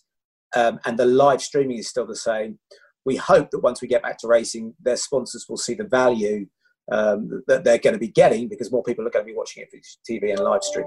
um, 0.57 0.77
and 0.83 0.99
the 0.99 1.05
live 1.05 1.41
streaming 1.41 1.77
is 1.77 1.87
still 1.87 2.05
the 2.05 2.17
same, 2.17 2.59
we 3.05 3.15
hope 3.15 3.51
that 3.51 3.59
once 3.59 3.81
we 3.81 3.87
get 3.87 4.03
back 4.03 4.17
to 4.19 4.27
racing, 4.27 4.73
their 4.81 4.97
sponsors 4.97 5.45
will 5.47 5.57
see 5.57 5.75
the 5.75 5.83
value 5.83 6.47
um, 6.91 7.43
that 7.47 7.63
they're 7.63 7.77
going 7.77 7.93
to 7.93 7.99
be 7.99 8.07
getting 8.07 8.47
because 8.47 8.71
more 8.71 8.83
people 8.83 9.05
are 9.07 9.11
going 9.11 9.25
to 9.25 9.31
be 9.31 9.37
watching 9.37 9.63
it 9.63 9.69
for 9.69 10.11
TV 10.11 10.31
and 10.31 10.39
live 10.39 10.63
stream. 10.63 10.85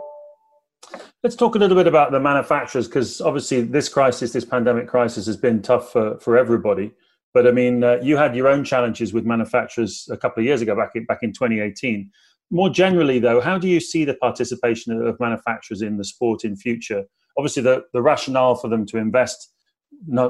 Let's 1.23 1.37
talk 1.37 1.55
a 1.55 1.59
little 1.59 1.77
bit 1.77 1.87
about 1.87 2.13
the 2.13 2.21
manufacturers 2.21 2.87
because 2.87 3.21
obviously 3.21 3.63
this 3.63 3.89
crisis, 3.89 4.33
this 4.33 4.45
pandemic 4.45 4.89
crisis, 4.89 5.27
has 5.27 5.37
been 5.37 5.63
tough 5.63 5.93
for, 5.93 6.19
for 6.21 6.37
everybody. 6.37 6.93
But 7.35 7.47
I 7.47 7.51
mean, 7.51 7.85
uh, 7.85 7.99
you 8.03 8.17
had 8.17 8.35
your 8.35 8.49
own 8.49 8.65
challenges 8.65 9.13
with 9.13 9.25
manufacturers 9.25 10.09
a 10.11 10.17
couple 10.17 10.41
of 10.41 10.47
years 10.47 10.63
ago, 10.63 10.75
back 10.75 10.93
in, 10.95 11.05
back 11.05 11.19
in 11.23 11.33
2018. 11.33 12.11
More 12.51 12.71
generally, 12.71 13.19
though, 13.19 13.41
how 13.41 13.59
do 13.59 13.69
you 13.69 13.81
see 13.81 14.05
the 14.05 14.15
participation 14.15 14.93
of 15.07 15.21
manufacturers 15.21 15.83
in 15.83 15.99
the 15.99 16.05
sport 16.05 16.45
in 16.45 16.57
future? 16.57 17.05
Obviously, 17.37 17.63
the, 17.63 17.85
the 17.93 18.01
rationale 18.01 18.55
for 18.55 18.69
them 18.69 18.87
to 18.87 18.97
invest 18.97 19.53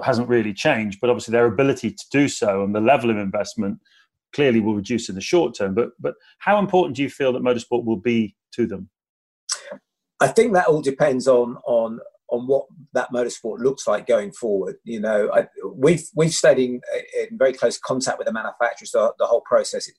hasn't 0.03 0.29
really 0.29 0.55
changed, 0.55 0.99
but 1.01 1.11
obviously 1.11 1.33
their 1.33 1.47
ability 1.47 1.91
to 1.91 2.05
do 2.11 2.29
so 2.29 2.63
and 2.63 2.75
the 2.75 2.81
level 2.81 3.11
of 3.11 3.17
investment 3.17 3.79
clearly 4.35 4.61
will 4.61 4.75
reduce 4.75 5.09
in 5.09 5.15
the 5.15 5.21
short 5.21 5.55
term. 5.57 5.75
But 5.75 5.91
but 5.99 6.15
how 6.39 6.59
important 6.59 6.97
do 6.97 7.03
you 7.03 7.11
feel 7.11 7.33
that 7.33 7.43
motorsport 7.43 7.85
will 7.85 7.97
be 7.97 8.37
to 8.55 8.67
them? 8.67 8.91
I 10.21 10.29
think 10.29 10.55
that 10.55 10.67
all 10.67 10.83
depends 10.83 11.29
on 11.29 11.57
on 11.67 12.01
on 12.31 12.47
what 12.47 12.67
that 12.93 13.11
motorsport 13.11 13.59
looks 13.61 13.87
like 13.87 14.07
going 14.07 14.33
forward. 14.33 14.77
You 14.85 15.01
know, 15.01 15.31
I, 15.33 15.47
we've 15.75 16.07
we've 16.15 16.35
stayed 16.35 16.59
in, 16.59 16.81
in 17.19 17.39
very 17.39 17.53
close 17.53 17.79
contact 17.79 18.19
with 18.19 18.27
the 18.27 18.33
manufacturers 18.33 18.91
the, 18.93 19.13
the 19.19 19.27
whole 19.27 19.43
process. 19.43 19.91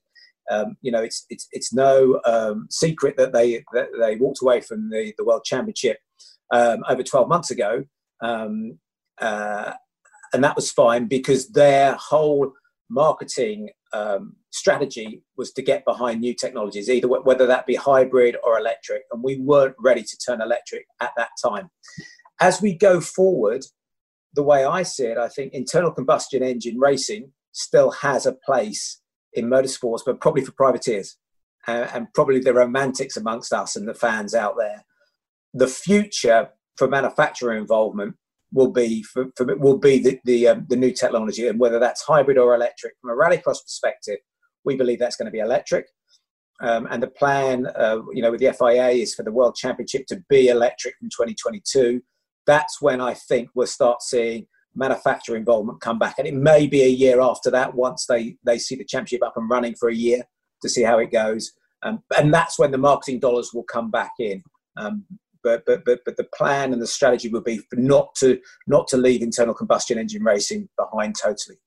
Um, 0.51 0.77
you 0.81 0.91
know, 0.91 1.01
it's 1.01 1.25
it's 1.29 1.47
it's 1.51 1.73
no 1.73 2.19
um, 2.25 2.67
secret 2.69 3.17
that 3.17 3.33
they 3.33 3.63
that 3.73 3.89
they 3.99 4.15
walked 4.15 4.41
away 4.41 4.61
from 4.61 4.89
the 4.89 5.13
the 5.17 5.25
World 5.25 5.43
Championship 5.43 5.97
um, 6.51 6.83
over 6.89 7.03
12 7.03 7.29
months 7.29 7.51
ago, 7.51 7.83
um, 8.21 8.79
uh, 9.19 9.73
and 10.33 10.43
that 10.43 10.55
was 10.55 10.71
fine 10.71 11.07
because 11.07 11.49
their 11.49 11.95
whole 11.95 12.53
marketing 12.89 13.69
um, 13.93 14.35
strategy 14.51 15.23
was 15.38 15.51
to 15.53 15.61
get 15.61 15.85
behind 15.85 16.21
new 16.21 16.33
technologies, 16.33 16.89
either 16.89 17.07
whether 17.07 17.45
that 17.47 17.65
be 17.65 17.75
hybrid 17.75 18.35
or 18.43 18.57
electric, 18.57 19.03
and 19.11 19.23
we 19.23 19.38
weren't 19.38 19.75
ready 19.79 20.03
to 20.03 20.17
turn 20.17 20.41
electric 20.41 20.85
at 21.01 21.11
that 21.17 21.29
time. 21.43 21.69
As 22.39 22.61
we 22.61 22.73
go 22.75 23.01
forward, 23.01 23.63
the 24.33 24.43
way 24.43 24.63
I 24.63 24.83
see 24.83 25.05
it, 25.05 25.17
I 25.17 25.27
think 25.27 25.53
internal 25.53 25.91
combustion 25.91 26.43
engine 26.43 26.79
racing 26.79 27.31
still 27.51 27.91
has 27.91 28.25
a 28.25 28.33
place 28.33 29.01
in 29.33 29.45
motorsports, 29.45 30.01
but 30.05 30.21
probably 30.21 30.45
for 30.45 30.51
privateers 30.51 31.17
uh, 31.67 31.88
and 31.93 32.07
probably 32.13 32.39
the 32.39 32.53
romantics 32.53 33.17
amongst 33.17 33.53
us 33.53 33.75
and 33.75 33.88
the 33.88 33.93
fans 33.93 34.33
out 34.33 34.55
there. 34.57 34.85
The 35.53 35.67
future 35.67 36.49
for 36.77 36.88
manufacturer 36.88 37.55
involvement 37.55 38.15
will 38.51 38.72
be 38.72 39.03
for, 39.03 39.27
for 39.36 39.46
will 39.58 39.77
be 39.77 40.00
the 40.00 40.20
the, 40.25 40.48
um, 40.48 40.65
the 40.70 40.75
new 40.75 40.91
technology, 40.91 41.48
and 41.48 41.60
whether 41.60 41.79
that's 41.79 42.01
hybrid 42.01 42.38
or 42.38 42.56
electric. 42.56 42.94
From 43.01 43.12
a 43.12 43.22
rallycross 43.22 43.63
perspective, 43.63 44.18
we 44.65 44.75
believe 44.75 45.00
that's 45.00 45.15
going 45.15 45.27
to 45.27 45.32
be 45.32 45.39
electric. 45.39 45.86
Um, 46.62 46.88
and 46.91 47.01
the 47.01 47.08
plan, 47.08 47.68
uh, 47.68 48.00
you 48.13 48.22
know, 48.22 48.32
with 48.32 48.41
the 48.41 48.51
FIA 48.51 48.89
is 48.89 49.15
for 49.15 49.24
the 49.24 49.32
World 49.32 49.56
Championship 49.56 50.06
to 50.08 50.22
be 50.29 50.50
electric 50.50 50.96
from 50.98 51.08
2022. 51.10 52.01
That's 52.46 52.82
when 52.82 53.00
I 53.00 53.13
think 53.13 53.50
we'll 53.56 53.68
start 53.68 54.01
seeing 54.01 54.46
manufacturer 54.75 55.38
involvement 55.38 55.82
come 55.82 56.00
back, 56.00 56.15
and 56.18 56.27
it 56.27 56.34
may 56.34 56.68
be 56.68 56.82
a 56.84 56.88
year 56.88 57.22
after 57.22 57.50
that 57.51 57.75
once 57.75 58.06
they 58.08 58.36
they 58.46 58.58
see 58.58 58.75
the 58.75 58.86
championship 58.86 59.25
up 59.25 59.38
and 59.38 59.50
running 59.50 59.75
for 59.75 59.89
a 59.89 59.96
year 59.96 60.24
to 60.62 60.70
see 60.70 60.84
how 60.84 61.00
it 61.00 61.12
goes. 61.12 61.53
Um, 61.82 62.03
and 62.18 62.34
that's 62.34 62.60
when 62.60 62.72
the 62.72 62.77
marketing 62.77 63.20
dollars 63.20 63.51
will 63.53 63.63
come 63.63 63.89
back 63.89 64.12
in. 64.20 64.44
Um, 64.77 65.06
but 65.43 65.63
but 65.65 65.84
but 65.86 66.00
but 66.05 66.17
the 66.17 66.27
plan 66.36 66.74
and 66.74 66.81
the 66.81 66.88
strategy 66.88 67.29
would 67.29 67.43
be 67.43 67.62
not 67.74 68.15
to 68.15 68.39
not 68.67 68.88
to 68.89 68.98
leave 68.98 69.22
internal 69.22 69.53
combustion 69.53 69.98
engine 69.98 70.24
racing 70.24 70.69
behind 70.77 71.15
totally. 71.22 71.58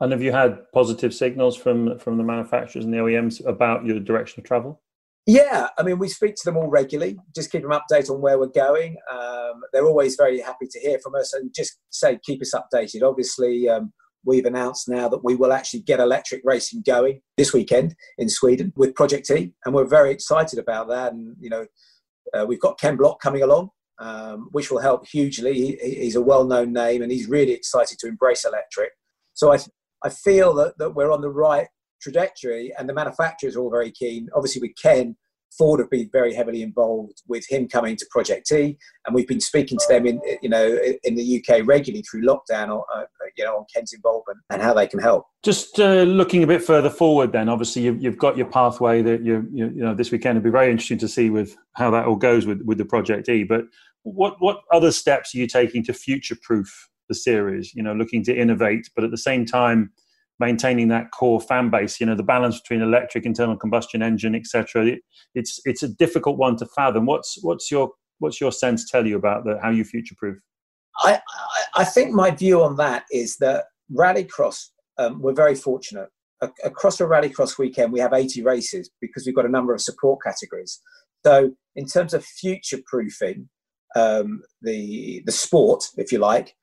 And 0.00 0.12
have 0.12 0.22
you 0.22 0.32
had 0.32 0.58
positive 0.72 1.14
signals 1.14 1.56
from 1.56 1.98
from 1.98 2.16
the 2.16 2.24
manufacturers 2.24 2.84
and 2.84 2.92
the 2.92 2.98
OEMs 2.98 3.44
about 3.46 3.84
your 3.84 4.00
direction 4.00 4.40
of 4.40 4.46
travel? 4.46 4.82
Yeah, 5.28 5.68
I 5.76 5.82
mean, 5.82 5.98
we 5.98 6.08
speak 6.08 6.36
to 6.36 6.44
them 6.44 6.56
all 6.56 6.68
regularly, 6.68 7.18
just 7.34 7.50
keep 7.50 7.62
them 7.62 7.72
updated 7.72 8.10
on 8.10 8.20
where 8.20 8.38
we're 8.38 8.46
going. 8.46 8.96
Um, 9.12 9.60
they're 9.72 9.84
always 9.84 10.14
very 10.14 10.40
happy 10.40 10.68
to 10.70 10.78
hear 10.78 11.00
from 11.00 11.16
us 11.16 11.32
and 11.32 11.52
just 11.52 11.78
say, 11.90 12.20
keep 12.22 12.40
us 12.42 12.54
updated. 12.54 13.02
Obviously, 13.02 13.68
um, 13.68 13.92
we've 14.24 14.44
announced 14.44 14.88
now 14.88 15.08
that 15.08 15.24
we 15.24 15.34
will 15.34 15.52
actually 15.52 15.80
get 15.80 15.98
electric 15.98 16.42
racing 16.44 16.84
going 16.86 17.22
this 17.36 17.52
weekend 17.52 17.96
in 18.18 18.28
Sweden 18.28 18.72
with 18.76 18.94
Project 18.94 19.28
E, 19.30 19.52
and 19.64 19.74
we're 19.74 19.84
very 19.84 20.12
excited 20.12 20.60
about 20.60 20.88
that. 20.88 21.12
And, 21.12 21.34
you 21.40 21.50
know, 21.50 21.66
uh, 22.34 22.44
we've 22.46 22.60
got 22.60 22.78
Ken 22.78 22.96
Block 22.96 23.20
coming 23.20 23.42
along, 23.42 23.70
um, 23.98 24.48
which 24.52 24.70
will 24.70 24.80
help 24.80 25.06
hugely. 25.06 25.54
He, 25.54 25.76
he's 25.80 26.16
a 26.16 26.22
well-known 26.22 26.72
name, 26.72 27.02
and 27.02 27.10
he's 27.10 27.28
really 27.28 27.52
excited 27.52 27.98
to 28.00 28.08
embrace 28.08 28.44
electric. 28.44 28.92
So 29.34 29.52
I, 29.52 29.58
I 30.02 30.08
feel 30.08 30.54
that, 30.54 30.78
that 30.78 30.94
we're 30.94 31.12
on 31.12 31.20
the 31.20 31.30
right 31.30 31.68
trajectory, 32.00 32.72
and 32.78 32.88
the 32.88 32.94
manufacturers 32.94 33.56
are 33.56 33.60
all 33.60 33.70
very 33.70 33.90
keen. 33.90 34.28
Obviously, 34.34 34.60
with 34.60 34.76
Ken, 34.80 35.16
Ford 35.56 35.80
have 35.80 35.90
been 35.90 36.08
very 36.12 36.34
heavily 36.34 36.62
involved 36.62 37.22
with 37.26 37.44
him 37.48 37.68
coming 37.68 37.96
to 37.96 38.06
Project 38.10 38.50
E, 38.52 38.76
and 39.06 39.14
we've 39.14 39.26
been 39.26 39.40
speaking 39.40 39.78
to 39.78 39.86
them 39.88 40.06
in 40.06 40.20
you 40.42 40.48
know 40.48 40.78
in 41.04 41.14
the 41.14 41.44
UK 41.44 41.66
regularly 41.66 42.02
through 42.02 42.22
lockdown, 42.22 42.68
or 42.68 42.84
uh, 42.94 43.04
you 43.36 43.44
know 43.44 43.56
on 43.56 43.66
Ken's 43.74 43.92
involvement 43.92 44.38
and 44.50 44.62
how 44.62 44.74
they 44.74 44.86
can 44.86 45.00
help. 45.00 45.26
Just 45.42 45.78
uh, 45.78 46.02
looking 46.02 46.42
a 46.42 46.46
bit 46.46 46.62
further 46.62 46.90
forward, 46.90 47.32
then 47.32 47.48
obviously 47.48 47.82
you've, 47.82 48.02
you've 48.02 48.18
got 48.18 48.36
your 48.36 48.46
pathway 48.46 49.02
that 49.02 49.22
you, 49.22 49.46
you 49.52 49.66
you 49.68 49.82
know 49.82 49.94
this 49.94 50.10
weekend. 50.10 50.36
It'll 50.36 50.44
be 50.44 50.50
very 50.50 50.70
interesting 50.70 50.98
to 50.98 51.08
see 51.08 51.30
with 51.30 51.56
how 51.74 51.90
that 51.90 52.06
all 52.06 52.16
goes 52.16 52.46
with 52.46 52.62
with 52.62 52.78
the 52.78 52.84
Project 52.84 53.28
E. 53.28 53.44
But 53.44 53.64
what 54.02 54.36
what 54.40 54.60
other 54.72 54.92
steps 54.92 55.34
are 55.34 55.38
you 55.38 55.46
taking 55.46 55.84
to 55.84 55.92
future 55.92 56.36
proof 56.42 56.88
the 57.08 57.14
series? 57.14 57.74
You 57.74 57.82
know, 57.82 57.94
looking 57.94 58.22
to 58.24 58.36
innovate, 58.36 58.90
but 58.94 59.04
at 59.04 59.10
the 59.10 59.18
same 59.18 59.44
time 59.44 59.92
maintaining 60.38 60.88
that 60.88 61.10
core 61.12 61.40
fan 61.40 61.70
base. 61.70 62.00
You 62.00 62.06
know, 62.06 62.14
the 62.14 62.22
balance 62.22 62.60
between 62.60 62.82
electric, 62.82 63.24
internal 63.24 63.56
combustion 63.56 64.02
engine, 64.02 64.34
etc. 64.34 64.86
It, 64.86 65.00
it's 65.34 65.60
it's 65.64 65.82
a 65.82 65.88
difficult 65.88 66.38
one 66.38 66.56
to 66.56 66.66
fathom. 66.66 67.06
What's 67.06 67.38
what's 67.42 67.70
your 67.70 67.90
what's 68.18 68.40
your 68.40 68.52
sense 68.52 68.90
tell 68.90 69.06
you 69.06 69.16
about 69.16 69.44
the, 69.44 69.58
how 69.62 69.70
you 69.70 69.84
future 69.84 70.14
proof? 70.18 70.38
I, 70.98 71.20
I 71.74 71.84
think 71.84 72.12
my 72.12 72.30
view 72.30 72.62
on 72.62 72.76
that 72.76 73.04
is 73.12 73.36
that 73.38 73.64
rallycross 73.92 74.70
um, 74.98 75.20
we're 75.20 75.34
very 75.34 75.54
fortunate. 75.54 76.08
Across 76.64 77.00
a 77.00 77.04
rallycross 77.04 77.58
weekend, 77.58 77.92
we 77.92 78.00
have 78.00 78.12
80 78.12 78.42
races 78.42 78.90
because 79.00 79.24
we've 79.24 79.34
got 79.34 79.46
a 79.46 79.50
number 79.50 79.72
of 79.72 79.80
support 79.80 80.20
categories. 80.22 80.80
So, 81.24 81.52
in 81.74 81.86
terms 81.86 82.12
of 82.14 82.24
future 82.24 82.78
proofing 82.86 83.48
um, 83.94 84.42
the 84.60 85.22
the 85.24 85.32
sport, 85.32 85.84
if 85.96 86.12
you 86.12 86.18
like, 86.18 86.54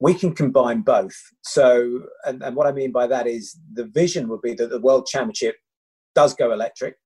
we 0.00 0.14
can 0.14 0.34
combine 0.34 0.80
both. 0.80 1.14
So, 1.42 2.00
and, 2.24 2.42
and 2.42 2.56
what 2.56 2.66
I 2.66 2.72
mean 2.72 2.90
by 2.90 3.06
that 3.06 3.26
is 3.26 3.58
the 3.74 3.84
vision 3.84 4.28
would 4.28 4.40
be 4.40 4.54
that 4.54 4.70
the 4.70 4.80
World 4.80 5.06
Championship 5.06 5.56
does 6.14 6.34
go 6.34 6.52
electric 6.52 6.96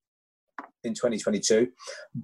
in 0.85 0.95
2022, 0.95 1.69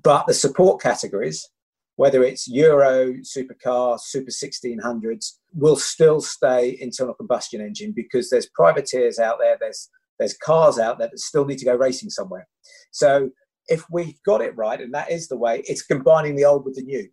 but 0.03 0.27
the 0.27 0.35
support 0.35 0.81
categories, 0.81 1.49
whether 1.97 2.23
it's 2.23 2.47
Euro, 2.49 3.15
Supercar, 3.15 3.99
Super 4.01 4.31
1600s, 4.31 5.33
will 5.55 5.77
still 5.77 6.21
stay 6.21 6.79
internal 6.81 7.15
combustion 7.15 7.61
engine 7.61 7.93
because 7.95 8.31
there's 8.31 8.49
privateers 8.55 9.19
out 9.19 9.39
there, 9.41 9.57
there's 9.61 9.91
there's 10.19 10.37
cars 10.37 10.79
out 10.79 10.99
there 10.99 11.09
that 11.09 11.19
still 11.19 11.47
need 11.47 11.57
to 11.57 11.65
go 11.65 11.75
racing 11.75 12.11
somewhere. 12.11 12.47
So 12.93 13.31
if 13.69 13.87
we've 13.91 14.23
got 14.27 14.43
it 14.43 14.55
right, 14.55 14.79
and 14.79 14.93
that 14.93 15.11
is 15.11 15.29
the 15.29 15.39
way, 15.39 15.63
it's 15.67 15.81
combining 15.83 16.37
the 16.37 16.45
old 16.45 16.67
with 16.67 16.75
the 16.75 16.83
new. 16.83 17.09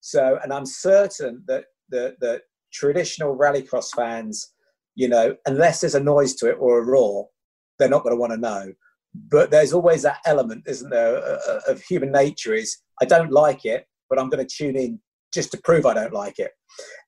So, 0.00 0.38
and 0.42 0.52
I'm 0.52 0.64
certain 0.64 1.42
that 1.48 1.64
that 1.90 2.20
that 2.20 2.42
traditional 2.76 3.36
rallycross 3.36 3.88
fans, 3.94 4.52
you 4.94 5.08
know, 5.08 5.34
unless 5.46 5.80
there's 5.80 5.94
a 5.94 6.00
noise 6.00 6.34
to 6.36 6.48
it 6.48 6.56
or 6.60 6.78
a 6.78 6.84
roar, 6.84 7.28
they're 7.78 7.88
not 7.88 8.02
going 8.02 8.14
to 8.14 8.20
want 8.20 8.32
to 8.32 8.38
know. 8.38 8.72
But 9.14 9.50
there's 9.50 9.72
always 9.72 10.02
that 10.02 10.18
element, 10.26 10.64
isn't 10.66 10.90
there, 10.90 11.16
of 11.66 11.80
human 11.82 12.12
nature 12.12 12.54
is 12.54 12.76
I 13.00 13.06
don't 13.06 13.32
like 13.32 13.64
it, 13.64 13.86
but 14.10 14.18
I'm 14.18 14.28
going 14.28 14.46
to 14.46 14.54
tune 14.54 14.76
in 14.76 15.00
just 15.32 15.50
to 15.52 15.60
prove 15.62 15.86
I 15.86 15.94
don't 15.94 16.12
like 16.12 16.38
it. 16.38 16.52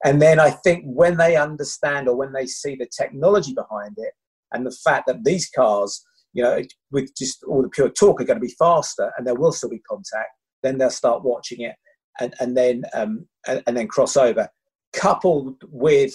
And 0.05 0.21
then 0.21 0.41
I 0.41 0.51
think 0.51 0.85
when 0.87 1.19
they 1.19 1.37
understand 1.37 2.09
or 2.09 2.17
when 2.17 2.33
they 2.33 2.47
see 2.47 2.77
the 2.77 2.89
technology 2.97 3.53
behind 3.53 3.95
it 3.99 4.13
and 4.53 4.67
the 4.67 4.77
fact 4.85 5.07
that 5.07 5.25
these 5.25 5.51
cars, 5.51 6.03
you 6.33 6.43
know, 6.43 6.63
with 6.91 7.15
just 7.17 7.43
all 7.45 7.63
the 7.63 7.69
pure 7.69 7.91
torque 7.91 8.21
are 8.21 8.25
going 8.25 8.41
to 8.41 8.47
be 8.47 8.55
faster 8.59 9.13
and 9.17 9.27
there 9.27 9.35
will 9.35 9.53
still 9.53 9.71
be 9.71 9.81
contact, 9.81 10.31
then 10.63 10.79
they'll 10.79 10.91
start 10.91 11.25
watching 11.25 11.61
it 11.61 11.75
and, 12.21 12.35
and 12.41 12.57
then 12.57 12.85
um, 12.95 13.27
and, 13.47 13.63
and 13.67 13.77
then 13.77 13.87
cross 13.87 14.17
over 14.17 14.49
coupled 14.93 15.57
with 15.69 16.13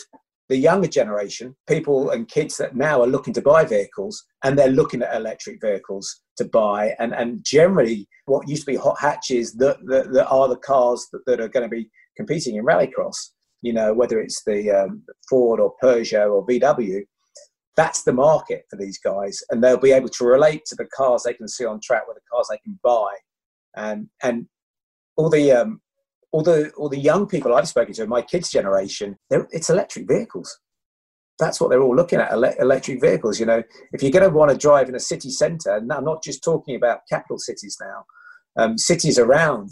the 0.50 0.58
younger 0.58 0.88
generation, 0.88 1.56
people 1.68 2.10
and 2.12 2.28
kids 2.28 2.58
that 2.58 2.76
now 2.76 3.02
are 3.02 3.08
looking 3.08 3.34
to 3.34 3.42
buy 3.42 3.64
vehicles 3.64 4.24
and 4.44 4.58
they're 4.58 4.68
looking 4.68 5.02
at 5.02 5.16
electric 5.16 5.60
vehicles 5.62 6.22
to 6.38 6.46
buy. 6.46 6.94
And, 7.00 7.14
and 7.14 7.44
generally, 7.46 8.08
what 8.26 8.48
used 8.48 8.66
to 8.66 8.72
be 8.72 8.78
hot 8.78 9.00
hatches 9.00 9.54
that, 9.54 9.78
that, 9.86 10.12
that 10.14 10.28
are 10.28 10.50
the 10.50 10.58
cars 10.58 11.08
that, 11.12 11.26
that 11.26 11.40
are 11.40 11.48
going 11.48 11.64
to 11.68 11.76
be 11.76 11.90
competing 12.18 12.56
in 12.56 12.66
rallycross, 12.66 13.16
you 13.62 13.74
know, 13.74 13.94
whether 13.94 14.20
it's 14.20 14.44
the 14.46 14.70
um, 14.70 15.04
Ford 15.30 15.60
or 15.60 15.74
Peugeot 15.82 16.32
or 16.32 16.46
VW, 16.46 17.02
that's 17.76 18.04
the 18.04 18.14
market 18.14 18.66
for 18.70 18.76
these 18.76 19.00
guys. 19.00 19.40
And 19.50 19.64
they'll 19.64 19.78
be 19.78 19.92
able 19.92 20.10
to 20.10 20.26
relate 20.26 20.66
to 20.68 20.76
the 20.76 20.88
cars 20.96 21.24
they 21.24 21.34
can 21.34 21.48
see 21.48 21.66
on 21.66 21.80
track 21.82 22.04
with 22.08 22.18
the 22.18 22.22
cars 22.32 22.48
they 22.50 22.60
can 22.64 22.78
buy. 22.84 23.16
And, 23.76 24.10
and 24.22 24.46
all 25.16 25.30
the 25.30 25.52
um, 25.52 25.82
all 26.34 26.42
the 26.42 26.72
all 26.72 26.90
the 26.90 27.00
young 27.00 27.28
people 27.28 27.54
I've 27.54 27.68
spoken 27.68 27.94
to, 27.94 28.08
my 28.08 28.22
kids' 28.22 28.50
generation, 28.50 29.18
it's 29.30 29.70
electric 29.70 30.08
vehicles. 30.08 30.60
That's 31.40 31.62
what 31.62 31.70
they're 31.70 31.82
all 31.82 31.96
looking 31.96 32.20
at: 32.20 32.32
ele- 32.32 32.60
electric 32.60 33.00
vehicles. 33.00 33.40
You 33.40 33.46
know, 33.46 33.64
if 33.94 34.02
you're 34.02 34.12
going 34.12 34.30
to 34.30 34.36
want 34.36 34.52
to 34.52 34.58
drive 34.58 34.90
in 34.90 34.96
a 34.96 35.00
city 35.00 35.30
centre, 35.30 35.76
and 35.76 35.94
I'm 35.94 36.04
not 36.04 36.24
just 36.24 36.44
talking 36.44 36.76
about 36.76 37.02
capital 37.08 37.38
cities 37.38 37.78
now, 37.80 38.06
um, 38.58 38.78
cities 38.78 39.20
around 39.20 39.70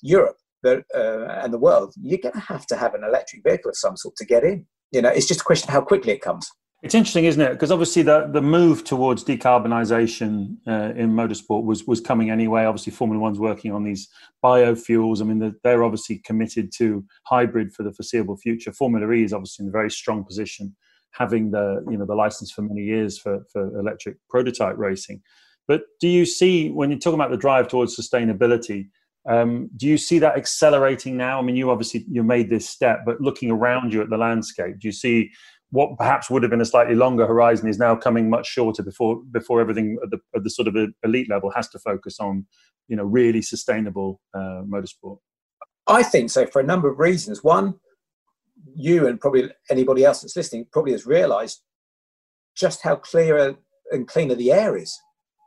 Europe 0.00 0.36
that, 0.62 0.84
uh, 0.94 1.42
and 1.42 1.52
the 1.52 1.58
world, 1.58 1.92
you're 2.00 2.18
going 2.22 2.34
to 2.34 2.40
have 2.40 2.66
to 2.68 2.76
have 2.76 2.94
an 2.94 3.04
electric 3.04 3.42
vehicle 3.42 3.70
of 3.70 3.76
some 3.76 3.96
sort 3.96 4.14
to 4.16 4.24
get 4.24 4.44
in. 4.44 4.66
You 4.92 5.02
know, 5.02 5.10
it's 5.10 5.26
just 5.26 5.40
a 5.40 5.44
question 5.44 5.68
of 5.68 5.74
how 5.74 5.80
quickly 5.80 6.12
it 6.12 6.22
comes. 6.22 6.48
It's 6.84 6.94
interesting, 6.94 7.24
isn't 7.24 7.40
it? 7.40 7.52
Because 7.52 7.70
obviously 7.70 8.02
the, 8.02 8.28
the 8.30 8.42
move 8.42 8.84
towards 8.84 9.24
decarbonisation 9.24 10.58
uh, 10.68 10.92
in 10.94 11.14
motorsport 11.14 11.64
was 11.64 11.86
was 11.86 11.98
coming 11.98 12.28
anyway. 12.28 12.64
Obviously, 12.66 12.92
Formula 12.92 13.18
One's 13.18 13.38
working 13.38 13.72
on 13.72 13.84
these 13.84 14.06
biofuels. 14.44 15.22
I 15.22 15.24
mean, 15.24 15.56
they're 15.64 15.82
obviously 15.82 16.18
committed 16.18 16.70
to 16.76 17.02
hybrid 17.22 17.72
for 17.72 17.84
the 17.84 17.92
foreseeable 17.94 18.36
future. 18.36 18.70
Formula 18.70 19.10
E 19.12 19.24
is 19.24 19.32
obviously 19.32 19.62
in 19.62 19.70
a 19.70 19.72
very 19.72 19.90
strong 19.90 20.24
position, 20.24 20.76
having 21.12 21.52
the 21.52 21.82
you 21.90 21.96
know 21.96 22.04
the 22.04 22.14
license 22.14 22.52
for 22.52 22.60
many 22.60 22.82
years 22.82 23.18
for 23.18 23.46
for 23.50 23.78
electric 23.78 24.16
prototype 24.28 24.76
racing. 24.76 25.22
But 25.66 25.84
do 26.02 26.08
you 26.08 26.26
see 26.26 26.68
when 26.68 26.90
you're 26.90 26.98
talking 26.98 27.18
about 27.18 27.30
the 27.30 27.38
drive 27.38 27.66
towards 27.66 27.96
sustainability? 27.96 28.88
Um, 29.26 29.70
do 29.76 29.86
you 29.86 29.96
see 29.96 30.18
that 30.18 30.36
accelerating 30.36 31.16
now? 31.16 31.38
I 31.38 31.42
mean, 31.42 31.56
you 31.56 31.70
obviously 31.70 32.04
you 32.10 32.22
made 32.22 32.50
this 32.50 32.68
step, 32.68 33.04
but 33.06 33.22
looking 33.22 33.50
around 33.50 33.92
you 33.92 34.02
at 34.02 34.10
the 34.10 34.18
landscape, 34.18 34.78
do 34.80 34.88
you 34.88 34.92
see 34.92 35.30
what 35.74 35.98
perhaps 35.98 36.30
would 36.30 36.44
have 36.44 36.50
been 36.50 36.60
a 36.60 36.64
slightly 36.64 36.94
longer 36.94 37.26
horizon 37.26 37.68
is 37.68 37.80
now 37.80 37.96
coming 37.96 38.30
much 38.30 38.46
shorter 38.46 38.80
before 38.80 39.20
before 39.32 39.60
everything 39.60 39.98
at 40.04 40.10
the, 40.10 40.18
at 40.36 40.44
the 40.44 40.50
sort 40.50 40.68
of 40.68 40.76
elite 41.02 41.28
level 41.28 41.50
has 41.50 41.68
to 41.68 41.80
focus 41.80 42.20
on 42.20 42.46
you 42.86 42.96
know 42.96 43.02
really 43.02 43.42
sustainable 43.42 44.20
uh, 44.34 44.62
motorsport. 44.72 45.18
I 45.88 46.04
think 46.04 46.30
so 46.30 46.46
for 46.46 46.60
a 46.60 46.64
number 46.64 46.88
of 46.88 47.00
reasons. 47.00 47.42
One 47.42 47.74
you 48.76 49.08
and 49.08 49.20
probably 49.20 49.50
anybody 49.68 50.04
else 50.04 50.22
that's 50.22 50.36
listening 50.36 50.66
probably 50.72 50.92
has 50.92 51.06
realized 51.06 51.62
just 52.56 52.82
how 52.82 52.94
clearer 52.94 53.56
and 53.90 54.06
cleaner 54.06 54.36
the 54.36 54.52
air 54.52 54.76
is 54.76 54.96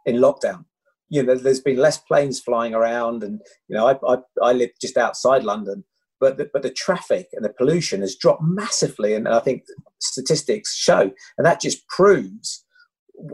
in 0.06 0.18
lockdown. 0.18 0.66
You 1.08 1.24
know 1.24 1.36
there's 1.36 1.62
been 1.62 1.78
less 1.78 2.00
planes 2.00 2.42
flying 2.42 2.74
around 2.74 3.24
and 3.24 3.40
you 3.70 3.78
know 3.78 3.88
i, 3.88 4.14
I, 4.14 4.18
I 4.44 4.52
live 4.52 4.72
just 4.82 4.98
outside 4.98 5.46
london 5.46 5.86
but 6.20 6.38
the, 6.38 6.50
but 6.52 6.64
the 6.64 6.72
traffic 6.72 7.28
and 7.34 7.44
the 7.46 7.54
pollution 7.54 8.02
has 8.02 8.16
dropped 8.16 8.44
massively, 8.44 9.14
and 9.14 9.28
I 9.28 9.40
think 9.40 9.64
statistics 10.00 10.76
show, 10.76 11.12
and 11.38 11.46
that 11.46 11.62
just 11.62 11.88
proves, 11.88 12.66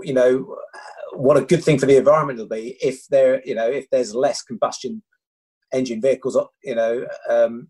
you 0.02 0.14
know, 0.14 0.56
what 1.14 1.38
a 1.38 1.46
good 1.46 1.64
thing 1.64 1.80
for 1.80 1.86
the 1.86 1.98
environment 1.98 2.40
will 2.40 2.48
be 2.48 2.78
if 2.82 3.08
there, 3.08 3.42
you 3.46 3.56
know, 3.56 3.70
if 3.70 3.90
there's 3.90 4.16
less 4.16 4.42
combustion 4.42 5.04
engine 5.74 6.02
vehicles, 6.02 6.38
you 6.64 6.76
know, 6.76 7.06
um, 7.30 7.70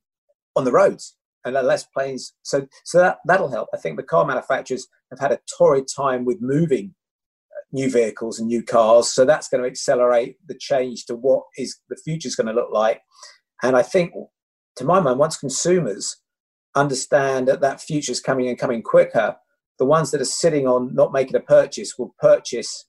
on 0.55 0.65
the 0.65 0.71
roads 0.71 1.15
and 1.45 1.53
less 1.53 1.85
planes. 1.85 2.33
So 2.43 2.67
so 2.85 2.99
that 2.99 3.17
that'll 3.25 3.49
help. 3.49 3.69
I 3.73 3.77
think 3.77 3.97
the 3.97 4.03
car 4.03 4.25
manufacturers 4.25 4.87
have 5.11 5.19
had 5.19 5.31
a 5.31 5.39
torrid 5.57 5.85
time 5.93 6.25
with 6.25 6.37
moving 6.41 6.95
uh, 7.51 7.61
new 7.71 7.89
vehicles 7.91 8.39
and 8.39 8.47
new 8.47 8.63
cars, 8.63 9.09
so 9.09 9.25
that's 9.25 9.49
going 9.49 9.63
to 9.63 9.69
accelerate 9.69 10.37
the 10.47 10.57
change 10.57 11.05
to 11.05 11.15
what 11.15 11.43
is 11.57 11.79
the 11.89 11.97
future 11.97 12.27
is 12.27 12.35
going 12.35 12.47
to 12.47 12.53
look 12.53 12.71
like. 12.71 13.01
And 13.61 13.75
I 13.75 13.81
think 13.81 14.13
to 14.77 14.85
my 14.85 14.99
mind, 14.99 15.19
once 15.19 15.37
consumers 15.37 16.17
understand 16.75 17.47
that 17.47 17.61
that 17.61 17.81
future 17.81 18.11
is 18.11 18.19
coming 18.19 18.47
and 18.47 18.57
coming 18.57 18.81
quicker, 18.81 19.35
the 19.79 19.85
ones 19.85 20.11
that 20.11 20.21
are 20.21 20.25
sitting 20.25 20.67
on 20.67 20.93
not 20.93 21.13
making 21.13 21.35
a 21.35 21.39
purchase 21.39 21.97
will 21.97 22.15
purchase 22.19 22.85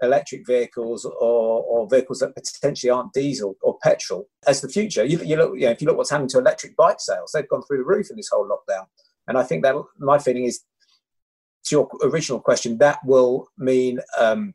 electric 0.00 0.46
vehicles 0.46 1.04
or, 1.04 1.62
or 1.62 1.88
vehicles 1.88 2.20
that 2.20 2.34
potentially 2.34 2.90
aren't 2.90 3.12
diesel 3.12 3.56
or 3.62 3.78
petrol 3.82 4.28
as 4.46 4.60
the 4.60 4.68
future. 4.68 5.04
You, 5.04 5.18
you 5.24 5.36
look, 5.36 5.54
you 5.54 5.66
know, 5.66 5.70
if 5.72 5.80
you 5.80 5.88
look 5.88 5.96
what's 5.96 6.10
happening 6.10 6.28
to 6.30 6.38
electric 6.38 6.76
bike 6.76 7.00
sales, 7.00 7.32
they've 7.32 7.48
gone 7.48 7.62
through 7.62 7.78
the 7.78 7.84
roof 7.84 8.10
in 8.10 8.16
this 8.16 8.28
whole 8.32 8.48
lockdown. 8.48 8.86
And 9.26 9.36
I 9.36 9.42
think 9.42 9.64
that 9.64 9.74
my 9.98 10.18
feeling 10.18 10.44
is, 10.44 10.60
to 11.64 11.74
your 11.74 11.88
original 12.02 12.40
question, 12.40 12.78
that 12.78 12.98
will 13.04 13.48
mean 13.58 14.00
um, 14.18 14.54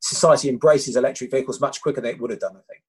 society 0.00 0.48
embraces 0.48 0.96
electric 0.96 1.30
vehicles 1.30 1.60
much 1.60 1.82
quicker 1.82 2.00
than 2.00 2.10
it 2.10 2.20
would 2.20 2.30
have 2.30 2.40
done. 2.40 2.56
I 2.56 2.62
think. 2.70 2.82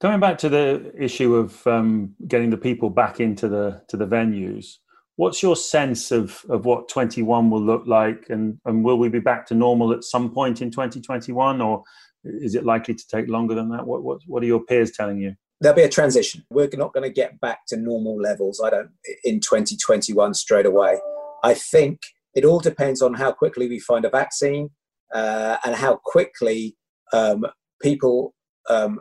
Coming 0.00 0.20
back 0.20 0.36
to 0.38 0.48
the 0.50 0.92
issue 0.98 1.36
of 1.36 1.66
um, 1.66 2.14
getting 2.28 2.50
the 2.50 2.58
people 2.58 2.90
back 2.90 3.18
into 3.18 3.48
the 3.48 3.82
to 3.88 3.96
the 3.96 4.06
venues, 4.06 4.74
what's 5.16 5.42
your 5.42 5.56
sense 5.56 6.10
of 6.10 6.44
of 6.50 6.66
what 6.66 6.88
21 6.90 7.50
will 7.50 7.62
look 7.62 7.86
like, 7.86 8.26
and 8.28 8.58
and 8.66 8.84
will 8.84 8.98
we 8.98 9.08
be 9.08 9.20
back 9.20 9.46
to 9.46 9.54
normal 9.54 9.92
at 9.92 10.04
some 10.04 10.32
point 10.32 10.60
in 10.60 10.70
2021, 10.70 11.62
or 11.62 11.82
is 12.24 12.54
it 12.54 12.64
likely 12.64 12.94
to 12.94 13.08
take 13.08 13.28
longer 13.28 13.54
than 13.54 13.70
that? 13.70 13.86
What 13.86 14.02
what 14.02 14.20
what 14.26 14.42
are 14.42 14.46
your 14.46 14.62
peers 14.64 14.92
telling 14.92 15.18
you? 15.18 15.34
There'll 15.62 15.76
be 15.76 15.82
a 15.82 15.88
transition. 15.88 16.44
We're 16.50 16.68
not 16.74 16.92
going 16.92 17.08
to 17.08 17.10
get 17.10 17.40
back 17.40 17.60
to 17.68 17.78
normal 17.78 18.20
levels. 18.20 18.60
I 18.62 18.68
don't 18.68 18.90
in 19.24 19.40
2021 19.40 20.34
straight 20.34 20.66
away. 20.66 20.98
I 21.42 21.54
think 21.54 22.00
it 22.34 22.44
all 22.44 22.60
depends 22.60 23.00
on 23.00 23.14
how 23.14 23.32
quickly 23.32 23.66
we 23.66 23.78
find 23.78 24.04
a 24.04 24.10
vaccine 24.10 24.68
uh, 25.14 25.56
and 25.64 25.74
how 25.74 26.00
quickly 26.04 26.76
um, 27.14 27.46
people 27.80 28.34
um, 28.68 29.00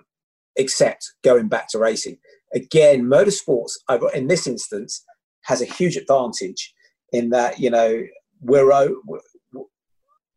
accept 0.57 1.13
going 1.23 1.47
back 1.47 1.67
to 1.69 1.79
racing. 1.79 2.17
Again, 2.53 3.03
motorsports, 3.03 3.73
in 4.13 4.27
this 4.27 4.47
instance, 4.47 5.03
has 5.43 5.61
a 5.61 5.65
huge 5.65 5.97
advantage 5.97 6.73
in 7.11 7.29
that, 7.29 7.59
you 7.59 7.69
know, 7.69 8.03
we're, 8.41 8.71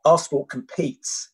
our 0.04 0.18
sport 0.18 0.48
competes 0.48 1.30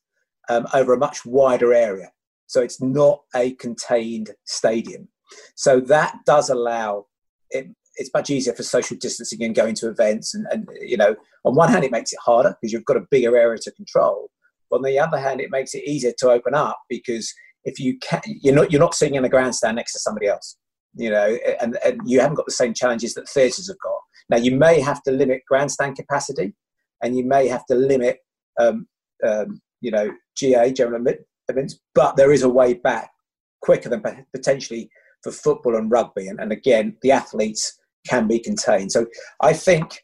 um, 0.48 0.66
over 0.74 0.92
a 0.92 0.98
much 0.98 1.24
wider 1.24 1.72
area. 1.72 2.10
So 2.46 2.60
it's 2.60 2.80
not 2.80 3.20
a 3.34 3.52
contained 3.54 4.30
stadium. 4.44 5.08
So 5.54 5.80
that 5.80 6.18
does 6.26 6.50
allow 6.50 7.06
it, 7.50 7.68
it's 7.96 8.10
much 8.12 8.30
easier 8.30 8.52
for 8.52 8.62
social 8.62 8.96
distancing 8.96 9.42
and 9.42 9.54
going 9.54 9.74
to 9.76 9.88
events. 9.88 10.34
And, 10.34 10.46
and, 10.50 10.68
you 10.80 10.96
know, 10.96 11.14
on 11.44 11.54
one 11.54 11.70
hand, 11.70 11.84
it 11.84 11.92
makes 11.92 12.12
it 12.12 12.18
harder 12.24 12.56
because 12.60 12.72
you've 12.72 12.84
got 12.84 12.96
a 12.96 13.06
bigger 13.10 13.36
area 13.36 13.58
to 13.62 13.72
control. 13.72 14.30
But 14.70 14.76
on 14.78 14.82
the 14.82 14.98
other 14.98 15.18
hand, 15.18 15.40
it 15.40 15.50
makes 15.50 15.74
it 15.74 15.84
easier 15.84 16.12
to 16.18 16.30
open 16.30 16.54
up 16.54 16.80
because 16.88 17.32
if 17.64 17.78
you 17.78 17.98
can 17.98 18.20
you're 18.26 18.54
not 18.54 18.70
you're 18.70 18.80
not 18.80 18.94
sitting 18.94 19.14
in 19.14 19.22
the 19.22 19.28
grandstand 19.28 19.76
next 19.76 19.92
to 19.92 19.98
somebody 19.98 20.26
else 20.26 20.56
you 20.96 21.10
know 21.10 21.36
and, 21.60 21.78
and 21.84 22.00
you 22.04 22.20
haven't 22.20 22.36
got 22.36 22.46
the 22.46 22.52
same 22.52 22.74
challenges 22.74 23.14
that 23.14 23.28
theatres 23.28 23.68
have 23.68 23.78
got. 23.82 24.00
Now 24.30 24.36
you 24.38 24.56
may 24.56 24.80
have 24.80 25.02
to 25.04 25.10
limit 25.10 25.42
grandstand 25.48 25.96
capacity 25.96 26.54
and 27.02 27.16
you 27.16 27.24
may 27.24 27.46
have 27.48 27.66
to 27.66 27.74
limit 27.74 28.18
um, 28.60 28.86
um, 29.26 29.60
you 29.80 29.90
know 29.90 30.10
ga 30.38 30.72
general 30.72 31.04
events 31.48 31.78
but 31.94 32.16
there 32.16 32.32
is 32.32 32.42
a 32.42 32.48
way 32.48 32.74
back 32.74 33.10
quicker 33.60 33.88
than 33.88 34.02
potentially 34.34 34.90
for 35.22 35.32
football 35.32 35.76
and 35.76 35.90
rugby. 35.90 36.28
And, 36.28 36.40
and 36.40 36.52
again 36.52 36.96
the 37.02 37.12
athletes 37.12 37.78
can 38.06 38.28
be 38.28 38.38
contained. 38.38 38.92
So 38.92 39.06
i 39.40 39.52
think 39.52 40.02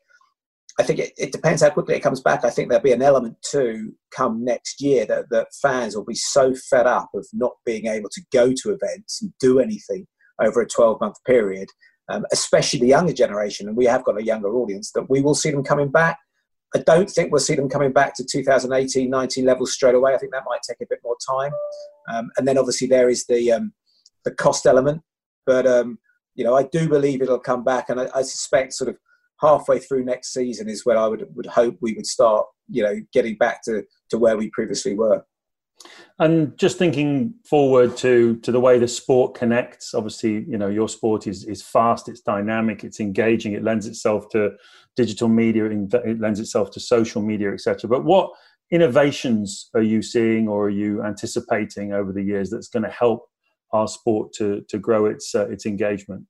I 0.81 0.83
think 0.83 0.99
it, 0.99 1.13
it, 1.19 1.31
depends 1.31 1.61
how 1.61 1.69
quickly 1.69 1.95
it 1.95 2.03
comes 2.03 2.23
back. 2.23 2.43
I 2.43 2.49
think 2.49 2.71
there'll 2.71 2.83
be 2.83 2.93
an 2.93 3.03
element 3.03 3.37
too 3.43 3.95
come 4.11 4.43
next 4.43 4.81
year 4.81 5.05
that, 5.05 5.27
that 5.29 5.49
fans 5.61 5.95
will 5.95 6.07
be 6.07 6.15
so 6.15 6.55
fed 6.55 6.87
up 6.87 7.11
of 7.15 7.27
not 7.35 7.53
being 7.67 7.87
able 7.87 8.09
to 8.09 8.23
go 8.33 8.55
to 8.63 8.71
events 8.71 9.21
and 9.21 9.31
do 9.41 9.61
anything 9.61 10.07
over 10.41 10.63
a 10.63 10.67
12 10.67 10.99
month 10.99 11.17
period, 11.27 11.69
um, 12.09 12.25
especially 12.33 12.81
the 12.81 12.87
younger 12.87 13.13
generation, 13.13 13.69
and 13.69 13.77
we 13.77 13.85
have 13.85 14.05
got 14.05 14.19
a 14.19 14.25
younger 14.25 14.49
audience, 14.55 14.91
that 14.93 15.11
we 15.11 15.21
will 15.21 15.35
see 15.35 15.51
them 15.51 15.63
coming 15.63 15.91
back. 15.91 16.19
I 16.75 16.79
don't 16.79 17.11
think 17.11 17.31
we'll 17.31 17.41
see 17.41 17.57
them 17.57 17.69
coming 17.69 17.93
back 17.93 18.15
to 18.15 18.25
2018 18.25 19.11
19 19.11 19.45
levels 19.45 19.75
straight 19.75 19.95
away. 19.95 20.15
I 20.15 20.19
think 20.19 20.33
that 20.33 20.45
might 20.47 20.63
take 20.67 20.81
a 20.81 20.89
bit 20.89 21.01
more 21.05 21.17
time. 21.29 21.53
Um, 22.11 22.31
and 22.39 22.49
then 22.49 22.57
obviously 22.57 22.89
there 22.89 23.11
is 23.11 23.27
the, 23.27 23.53
um, 23.53 23.75
the 24.25 24.31
cost 24.31 24.65
element. 24.65 25.03
But, 25.45 25.67
um, 25.67 25.99
you 26.37 26.45
know, 26.45 26.55
I 26.55 26.63
do 26.63 26.89
believe 26.89 27.21
it'll 27.21 27.39
come 27.39 27.65
back, 27.65 27.91
and 27.91 28.01
I, 28.01 28.09
I 28.15 28.23
suspect 28.23 28.73
sort 28.73 28.89
of 28.89 28.97
halfway 29.41 29.79
through 29.79 30.05
next 30.05 30.33
season 30.33 30.69
is 30.69 30.85
when 30.85 30.97
I 30.97 31.09
would 31.09 31.27
would 31.35 31.47
hope 31.47 31.77
we 31.81 31.95
would 31.95 32.07
start, 32.07 32.47
you 32.69 32.83
know, 32.83 33.01
getting 33.13 33.37
back 33.37 33.63
to 33.65 33.85
to 34.11 34.19
where 34.19 34.37
we 34.37 34.51
previously 34.51 34.95
were. 34.95 35.25
And 36.19 36.59
just 36.59 36.77
thinking 36.77 37.35
forward 37.49 37.97
to 37.99 38.37
to 38.37 38.53
the 38.53 38.61
way 38.61 38.79
the 38.79 38.89
sport 38.89 39.35
connects, 39.35 39.95
obviously, 39.95 40.45
you 40.47 40.59
know, 40.59 40.69
your 40.69 40.89
sport 40.89 41.27
is 41.27 41.45
is 41.45 41.63
fast, 41.63 42.09
it's 42.09 42.21
dynamic, 42.21 42.85
it's 42.85 43.01
engaging, 43.01 43.55
it 43.55 43.65
lends 43.65 43.87
itself 43.87 44.29
to 44.31 44.53
digital 44.97 45.29
media, 45.29 45.67
it 45.67 46.21
lends 46.21 46.41
itself 46.41 46.71
to 46.73 46.81
social 46.81 47.23
media, 47.23 47.53
etc. 47.53 47.89
But 47.89 48.05
what 48.05 48.31
innovations 48.71 49.71
are 49.75 49.83
you 49.83 50.03
seeing 50.03 50.47
or 50.47 50.67
are 50.67 50.71
you 50.71 51.03
anticipating 51.03 51.93
over 51.93 52.13
the 52.13 52.23
years 52.23 52.51
that's 52.51 52.69
going 52.69 52.85
to 52.85 52.91
help 52.91 53.27
our 53.73 53.89
sport 53.89 54.33
to 54.35 54.63
to 54.69 54.79
grow 54.79 55.07
its 55.07 55.35
uh, 55.35 55.49
its 55.49 55.65
engagement? 55.65 56.27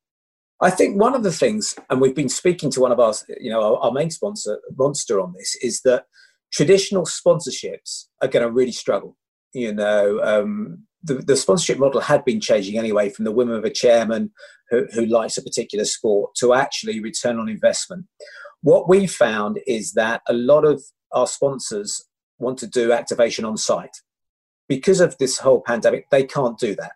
I 0.63 0.71
think 0.71 1.01
one 1.01 1.15
of 1.15 1.23
the 1.23 1.33
things, 1.33 1.75
and 1.89 2.01
we've 2.01 2.15
been 2.15 2.29
speaking 2.29 2.71
to 2.73 2.81
one 2.81 2.93
of 2.93 3.01
our, 3.01 3.15
you 3.41 3.51
know, 3.51 3.63
our, 3.63 3.79
our 3.85 3.93
main 3.93 4.11
sponsor, 4.11 4.61
Monster, 4.77 5.21
on 5.21 5.33
this, 5.37 5.57
is 5.63 5.81
that 5.83 6.05
traditional 6.53 7.05
sponsorships 7.05 8.07
are 8.21 8.29
going 8.29 8.45
to 8.45 8.53
really 8.53 8.73
struggle. 8.73 9.17
You 9.53 9.73
know, 9.73 10.21
um, 10.23 10.87
the, 11.03 11.15
the, 11.15 11.37
sponsorship 11.37 11.79
model 11.79 12.01
had 12.01 12.25
been 12.25 12.41
changing 12.41 12.79
anyway 12.79 13.09
from 13.09 13.25
the 13.25 13.33
whim 13.33 13.51
of 13.51 13.65
a 13.65 13.71
chairman 13.71 14.31
who, 14.69 14.87
who 14.93 15.07
likes 15.07 15.39
a 15.39 15.43
particular 15.43 15.85
sport 15.85 16.35
to 16.37 16.53
actually 16.53 17.01
return 17.01 17.39
on 17.39 17.49
investment. 17.49 18.07
What 18.63 18.89
we 18.89 19.07
found 19.07 19.59
is 19.67 19.95
that 19.95 20.21
a 20.29 20.35
lot 20.35 20.65
of 20.65 20.83
our 21.13 21.27
sponsors 21.27 22.05
want 22.39 22.59
to 22.59 22.67
do 22.67 22.93
activation 22.93 23.45
on 23.45 23.57
site. 23.57 23.97
Because 24.69 25.01
of 25.01 25.17
this 25.19 25.39
whole 25.39 25.63
pandemic, 25.67 26.09
they 26.11 26.25
can't 26.25 26.59
do 26.59 26.77
that. 26.77 26.93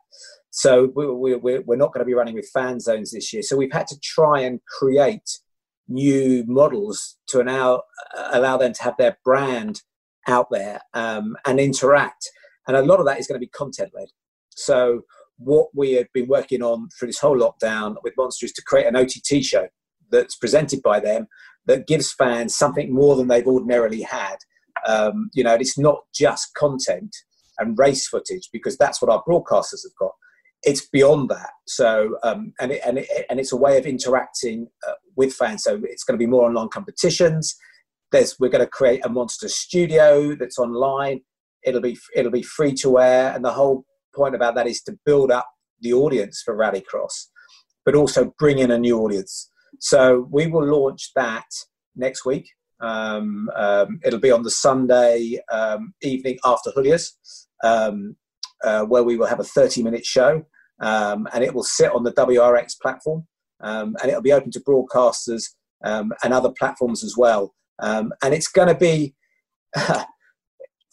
So 0.57 0.93
we're, 0.95 1.37
we're, 1.37 1.62
we're 1.62 1.75
not 1.75 1.93
going 1.93 1.99
to 1.99 2.05
be 2.05 2.14
running 2.14 2.37
with 2.37 2.49
fan 2.55 2.79
zones 2.79 3.11
this 3.11 3.33
year. 3.33 3.43
So 3.43 3.57
we've 3.57 3.73
had 3.73 3.88
to 3.88 3.99
try 4.01 4.38
and 4.38 4.61
create 4.79 5.40
new 5.88 6.45
models 6.47 7.17
to 7.27 7.43
allow, 7.43 7.83
allow 8.33 8.57
them 8.57 8.73
to 8.73 8.83
have 8.85 8.97
their 8.97 9.19
brand 9.25 9.83
out 10.29 10.47
there 10.53 10.81
um, 10.95 11.37
and 11.45 11.59
interact. 11.59 12.31
And 12.69 12.77
a 12.77 12.83
lot 12.83 13.01
of 13.01 13.07
that 13.07 13.19
is 13.19 13.27
going 13.27 13.35
to 13.35 13.45
be 13.45 13.51
content 13.51 13.90
led. 13.97 14.07
So 14.51 15.03
what 15.38 15.71
we 15.75 15.95
have 15.95 16.07
been 16.14 16.29
working 16.29 16.62
on 16.62 16.88
through 16.97 17.09
this 17.09 17.19
whole 17.19 17.37
lockdown 17.37 17.97
with 18.05 18.14
Monster 18.17 18.47
is 18.47 18.53
to 18.53 18.62
create 18.62 18.87
an 18.87 18.95
OTT 18.95 19.43
show 19.43 19.67
that's 20.12 20.37
presented 20.37 20.83
by 20.83 21.01
them 21.01 21.27
that 21.67 21.88
gives 21.88 22.12
fans 22.12 22.57
something 22.57 22.95
more 22.95 23.17
than 23.17 23.27
they've 23.27 23.45
ordinarily 23.45 24.03
had. 24.03 24.37
Um, 24.87 25.31
you 25.35 25.43
know, 25.43 25.55
it's 25.55 25.77
not 25.77 26.03
just 26.14 26.55
content 26.55 27.11
and 27.59 27.77
race 27.77 28.07
footage 28.07 28.51
because 28.53 28.79
that's 28.79 29.03
what 29.03 29.11
our 29.11 29.25
broadcasters 29.25 29.83
have 29.83 29.97
got. 29.99 30.12
It's 30.64 30.87
beyond 30.88 31.29
that. 31.31 31.50
So, 31.66 32.16
um, 32.22 32.53
and 32.61 32.72
it, 32.72 32.81
and 32.85 32.98
it, 32.98 33.09
and 33.29 33.38
it's 33.38 33.53
a 33.53 33.57
way 33.57 33.79
of 33.79 33.87
interacting 33.87 34.68
uh, 34.87 34.94
with 35.16 35.33
fans. 35.35 35.62
So 35.64 35.81
it's 35.85 36.05
going 36.05 36.18
to 36.18 36.22
be 36.22 36.31
more 36.31 36.46
online 36.46 36.68
competitions. 36.68 37.55
There's 38.12 38.38
we're 38.38 38.50
going 38.50 38.64
to 38.64 38.70
create 38.70 39.05
a 39.05 39.09
monster 39.09 39.48
studio 39.48 40.35
that's 40.35 40.59
online. 40.59 41.20
It'll 41.64 41.81
be 41.81 41.98
it'll 42.14 42.33
be 42.33 42.42
free 42.42 42.74
to 42.74 42.98
air, 42.98 43.33
and 43.35 43.44
the 43.44 43.53
whole 43.53 43.85
point 44.14 44.35
about 44.35 44.55
that 44.55 44.66
is 44.66 44.83
to 44.83 44.96
build 45.05 45.31
up 45.31 45.48
the 45.81 45.92
audience 45.92 46.42
for 46.42 46.57
Rallycross, 46.57 47.27
but 47.85 47.94
also 47.94 48.33
bring 48.38 48.59
in 48.59 48.70
a 48.70 48.79
new 48.79 48.98
audience. 49.00 49.50
So 49.81 50.29
we 50.31 50.46
will 50.46 50.64
launch 50.64 51.11
that 51.16 51.46
next 51.96 52.24
week. 52.24 52.48
Um, 52.81 53.50
um, 53.57 54.00
it'll 54.05 54.20
be 54.20 54.31
on 54.31 54.42
the 54.42 54.50
Sunday 54.50 55.38
um, 55.50 55.94
evening 56.03 56.38
after 56.44 56.70
Julia's, 56.72 57.16
um, 57.62 58.16
uh, 58.62 58.83
where 58.85 59.03
we 59.03 59.16
will 59.16 59.27
have 59.27 59.40
a 59.40 59.44
30 59.44 59.83
minute 59.83 60.05
show 60.05 60.44
um, 60.81 61.29
and 61.33 61.45
it 61.45 61.55
will 61.55 61.65
sit 61.65 61.93
on 61.93 62.03
the 62.03 62.13
WRX 62.13 62.81
platform 62.81 63.27
um, 63.61 63.97
and 64.03 64.11
it'll 64.11 64.23
be 64.23 64.33
open 64.33 64.51
to 64.53 64.61
broadcasters 64.61 65.51
and 65.83 66.13
other 66.23 66.51
platforms 66.59 67.05
as 67.05 67.17
well. 67.17 67.55
and 67.81 68.13
it's 68.23 68.49
going 68.49 68.69
to 68.69 68.75
be. 68.75 69.15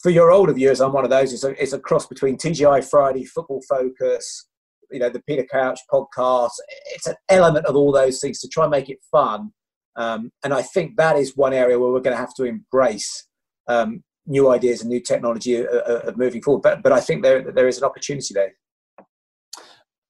for 0.02 0.10
your 0.10 0.32
older 0.32 0.52
viewers, 0.52 0.80
I'm 0.80 0.92
one 0.92 1.04
of 1.04 1.10
those. 1.10 1.32
It's 1.32 1.44
a, 1.44 1.50
it's 1.62 1.72
a 1.72 1.78
cross 1.78 2.06
between 2.06 2.36
TFI 2.36 2.84
Friday, 2.90 3.24
Football 3.24 3.62
Focus, 3.68 4.48
you 4.90 4.98
know, 4.98 5.08
the 5.08 5.22
Peter 5.22 5.46
Crouch 5.48 5.78
podcast. 5.90 6.50
It's 6.86 7.06
an 7.06 7.14
element 7.28 7.66
of 7.66 7.76
all 7.76 7.92
those 7.92 8.20
things 8.20 8.40
to 8.40 8.48
try 8.48 8.64
and 8.64 8.70
make 8.72 8.90
it 8.90 8.98
fun. 9.10 9.52
Um, 9.96 10.30
and 10.44 10.52
I 10.52 10.62
think 10.62 10.96
that 10.96 11.16
is 11.16 11.36
one 11.36 11.52
area 11.52 11.78
where 11.78 11.92
we're 11.92 12.00
going 12.00 12.16
to 12.16 12.20
have 12.20 12.34
to 12.34 12.44
embrace 12.44 13.26
um, 13.68 14.02
new 14.26 14.50
ideas 14.50 14.80
and 14.80 14.90
new 14.90 15.00
technology 15.00 15.56
of, 15.56 15.66
of 15.66 16.16
moving 16.16 16.42
forward. 16.42 16.62
But, 16.62 16.82
but 16.82 16.92
I 16.92 17.00
think 17.00 17.22
there, 17.22 17.52
there 17.52 17.68
is 17.68 17.78
an 17.78 17.84
opportunity 17.84 18.34
there. 18.34 18.52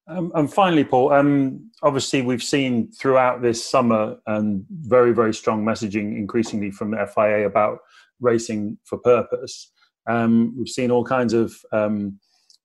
Um, 0.07 0.31
and 0.35 0.51
finally, 0.53 0.83
Paul, 0.83 1.13
um, 1.13 1.71
obviously 1.81 2.21
we've 2.21 2.43
seen 2.43 2.91
throughout 2.91 3.41
this 3.41 3.63
summer 3.63 4.17
and 4.27 4.65
very, 4.69 5.13
very 5.13 5.33
strong 5.33 5.63
messaging 5.63 6.17
increasingly 6.17 6.71
from 6.71 6.91
the 6.91 7.07
FIA 7.07 7.45
about 7.45 7.79
racing 8.19 8.77
for 8.83 8.97
purpose. 8.97 9.71
Um, 10.07 10.53
we've 10.57 10.67
seen 10.67 10.91
all 10.91 11.05
kinds 11.05 11.33
of 11.33 11.55
um, 11.71 12.19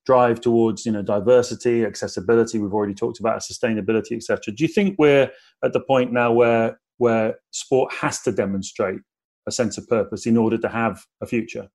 drive 0.05 0.41
towards 0.41 0.85
you 0.85 0.91
know 0.91 1.01
diversity 1.01 1.85
accessibility. 1.85 2.59
We've 2.59 2.73
already 2.73 2.95
talked 2.95 3.19
about 3.19 3.41
sustainability 3.41 4.13
etc 4.13 4.53
do 4.53 4.63
you 4.63 4.67
think 4.67 4.95
we're 4.97 5.29
at 5.63 5.73
the 5.73 5.81
point 5.81 6.11
now 6.11 6.31
where 6.31 6.79
where 6.97 7.35
sport 7.51 7.93
has 7.93 8.21
to 8.23 8.31
demonstrate 8.31 9.01
a 9.47 9.51
sense 9.51 9.77
of 9.77 9.87
purpose 9.87 10.25
in 10.25 10.35
order 10.35 10.57
to 10.57 10.67
have 10.67 11.05
a 11.21 11.27
future? 11.27 11.69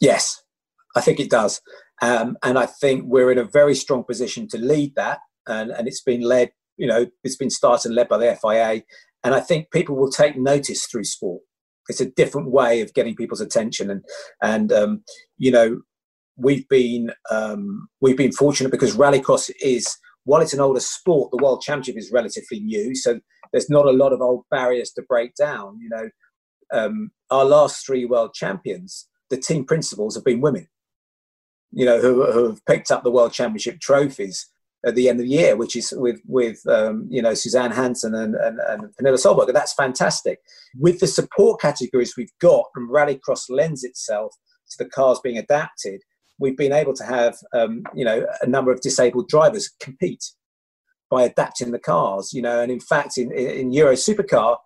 Yes 0.00 0.42
i 0.98 1.00
think 1.00 1.18
it 1.20 1.30
does. 1.30 1.60
Um, 2.00 2.36
and 2.42 2.58
i 2.58 2.66
think 2.66 3.04
we're 3.06 3.32
in 3.32 3.38
a 3.38 3.44
very 3.60 3.74
strong 3.74 4.04
position 4.04 4.48
to 4.48 4.58
lead 4.58 4.94
that. 4.96 5.18
And, 5.46 5.70
and 5.70 5.88
it's 5.88 6.02
been 6.02 6.22
led 6.22 6.50
you 6.76 6.86
know 6.86 7.06
it's 7.24 7.36
been 7.36 7.50
started 7.50 7.88
and 7.88 7.96
led 7.96 8.08
by 8.08 8.18
the 8.18 8.38
fia 8.40 8.82
and 9.24 9.34
i 9.34 9.40
think 9.40 9.70
people 9.72 9.96
will 9.96 10.10
take 10.10 10.36
notice 10.36 10.86
through 10.86 11.04
sport. 11.04 11.42
It's 11.88 12.00
a 12.02 12.10
different 12.10 12.50
way 12.50 12.82
of 12.82 12.92
getting 12.92 13.16
people's 13.16 13.40
attention. 13.40 13.90
And 13.90 14.04
and 14.42 14.72
um, 14.72 15.02
you 15.38 15.50
know 15.50 15.80
we've 16.36 16.68
been 16.68 17.10
um, 17.30 17.88
we've 18.00 18.16
been 18.16 18.32
fortunate 18.32 18.70
because 18.70 18.96
rallycross 18.96 19.50
is 19.60 19.96
while 20.24 20.42
it's 20.42 20.52
an 20.52 20.60
older 20.60 20.80
sport, 20.80 21.30
the 21.30 21.42
world 21.42 21.62
championship 21.62 21.96
is 21.98 22.12
relatively 22.12 22.60
new, 22.60 22.94
so 22.94 23.18
there's 23.52 23.70
not 23.70 23.86
a 23.86 23.92
lot 23.92 24.12
of 24.12 24.20
old 24.20 24.44
barriers 24.50 24.92
to 24.92 25.02
break 25.02 25.34
down. 25.34 25.78
You 25.80 25.88
know, 25.88 26.10
um, 26.72 27.10
our 27.30 27.44
last 27.44 27.84
three 27.84 28.04
world 28.04 28.34
champions, 28.34 29.08
the 29.30 29.38
team 29.38 29.64
principals 29.64 30.14
have 30.14 30.24
been 30.24 30.40
women. 30.40 30.68
You 31.72 31.84
know, 31.84 32.00
who, 32.00 32.30
who 32.30 32.48
have 32.48 32.64
picked 32.66 32.90
up 32.90 33.02
the 33.02 33.10
world 33.10 33.32
championship 33.32 33.80
trophies 33.80 34.46
at 34.86 34.94
the 34.94 35.08
end 35.08 35.20
of 35.20 35.26
the 35.26 35.32
year, 35.32 35.56
which 35.56 35.76
is 35.76 35.92
with 35.96 36.20
with 36.26 36.60
um, 36.66 37.06
you 37.10 37.22
know 37.22 37.32
Susann 37.32 37.72
Hansen 37.72 38.14
and, 38.14 38.34
and, 38.34 38.58
and 38.68 38.82
Pernilla 38.96 39.18
Solberg. 39.18 39.52
That's 39.52 39.74
fantastic. 39.74 40.40
With 40.76 41.00
the 41.00 41.06
support 41.06 41.60
categories 41.60 42.14
we've 42.16 42.32
got, 42.40 42.64
and 42.74 42.88
Rallycross 42.88 43.50
lends 43.50 43.84
itself 43.84 44.32
to 44.70 44.84
the 44.84 44.90
cars 44.90 45.20
being 45.22 45.38
adapted 45.38 46.02
we've 46.38 46.56
been 46.56 46.72
able 46.72 46.94
to 46.94 47.04
have 47.04 47.36
um, 47.52 47.82
you 47.94 48.04
know 48.04 48.26
a 48.42 48.46
number 48.46 48.72
of 48.72 48.80
disabled 48.80 49.28
drivers 49.28 49.70
compete 49.80 50.32
by 51.10 51.22
adapting 51.22 51.70
the 51.70 51.78
cars. 51.78 52.32
You 52.32 52.42
know, 52.42 52.60
and 52.60 52.70
in 52.70 52.80
fact, 52.80 53.18
in, 53.18 53.32
in 53.32 53.72
Euro 53.72 53.94
Supercar, 53.94 54.56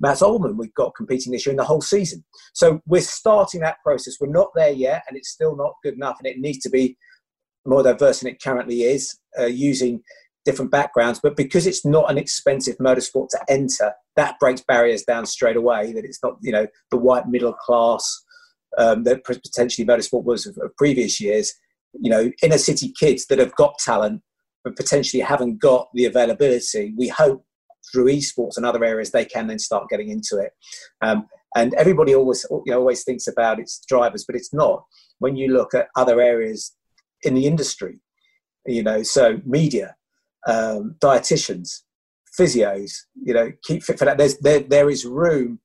Mats 0.00 0.22
Öhman 0.22 0.56
we've 0.56 0.74
got 0.74 0.94
competing 0.96 1.32
this 1.32 1.46
year 1.46 1.52
in 1.52 1.58
the 1.58 1.64
whole 1.64 1.80
season. 1.80 2.24
So 2.54 2.80
we're 2.86 3.02
starting 3.02 3.60
that 3.60 3.76
process. 3.84 4.16
We're 4.20 4.28
not 4.28 4.50
there 4.54 4.70
yet, 4.70 5.04
and 5.08 5.16
it's 5.16 5.30
still 5.30 5.56
not 5.56 5.74
good 5.82 5.94
enough, 5.94 6.16
and 6.18 6.26
it 6.26 6.38
needs 6.38 6.58
to 6.60 6.70
be 6.70 6.96
more 7.66 7.82
diverse 7.82 8.20
than 8.20 8.30
it 8.30 8.42
currently 8.42 8.82
is, 8.82 9.18
uh, 9.38 9.46
using 9.46 10.02
different 10.44 10.70
backgrounds. 10.70 11.20
But 11.22 11.36
because 11.36 11.66
it's 11.66 11.84
not 11.84 12.10
an 12.10 12.16
expensive 12.16 12.78
motorsport 12.78 13.28
to 13.30 13.40
enter, 13.48 13.92
that 14.16 14.38
breaks 14.40 14.62
barriers 14.62 15.04
down 15.04 15.26
straight 15.26 15.56
away. 15.56 15.92
That 15.92 16.04
it's 16.04 16.22
not 16.22 16.36
you 16.40 16.52
know 16.52 16.66
the 16.90 16.96
white 16.96 17.28
middle 17.28 17.52
class 17.52 18.24
um, 18.78 19.04
that 19.04 19.24
potentially 19.24 19.86
motorsport 19.86 20.24
was 20.24 20.46
of, 20.46 20.56
of 20.62 20.74
previous 20.76 21.20
years. 21.20 21.54
You 21.92 22.10
know, 22.10 22.30
inner 22.42 22.58
city 22.58 22.92
kids 22.98 23.26
that 23.26 23.38
have 23.38 23.54
got 23.56 23.78
talent 23.78 24.22
but 24.64 24.76
potentially 24.76 25.22
haven't 25.22 25.58
got 25.58 25.88
the 25.94 26.04
availability. 26.04 26.92
We 26.96 27.08
hope 27.08 27.44
through 27.92 28.06
esports 28.06 28.56
and 28.56 28.64
other 28.64 28.84
areas 28.84 29.10
they 29.10 29.24
can 29.24 29.46
then 29.46 29.58
start 29.58 29.88
getting 29.88 30.10
into 30.10 30.38
it. 30.38 30.52
Um, 31.00 31.26
and 31.56 31.74
everybody 31.74 32.14
always 32.14 32.46
you 32.50 32.62
know, 32.66 32.78
always 32.78 33.04
thinks 33.04 33.26
about 33.26 33.58
its 33.58 33.82
drivers, 33.88 34.24
but 34.24 34.36
it's 34.36 34.54
not. 34.54 34.84
When 35.18 35.36
you 35.36 35.52
look 35.52 35.74
at 35.74 35.88
other 35.96 36.20
areas 36.20 36.74
in 37.22 37.34
the 37.34 37.46
industry, 37.46 38.00
you 38.66 38.82
know, 38.82 39.02
so 39.02 39.40
media, 39.44 39.96
um, 40.46 40.96
dietitians, 41.00 41.80
physios, 42.38 42.92
you 43.14 43.34
know, 43.34 43.52
keep 43.64 43.82
fit 43.82 43.98
for 43.98 44.04
that. 44.04 44.18
There's 44.18 44.38
there 44.38 44.60
there 44.60 44.90
is 44.90 45.04
room 45.04 45.60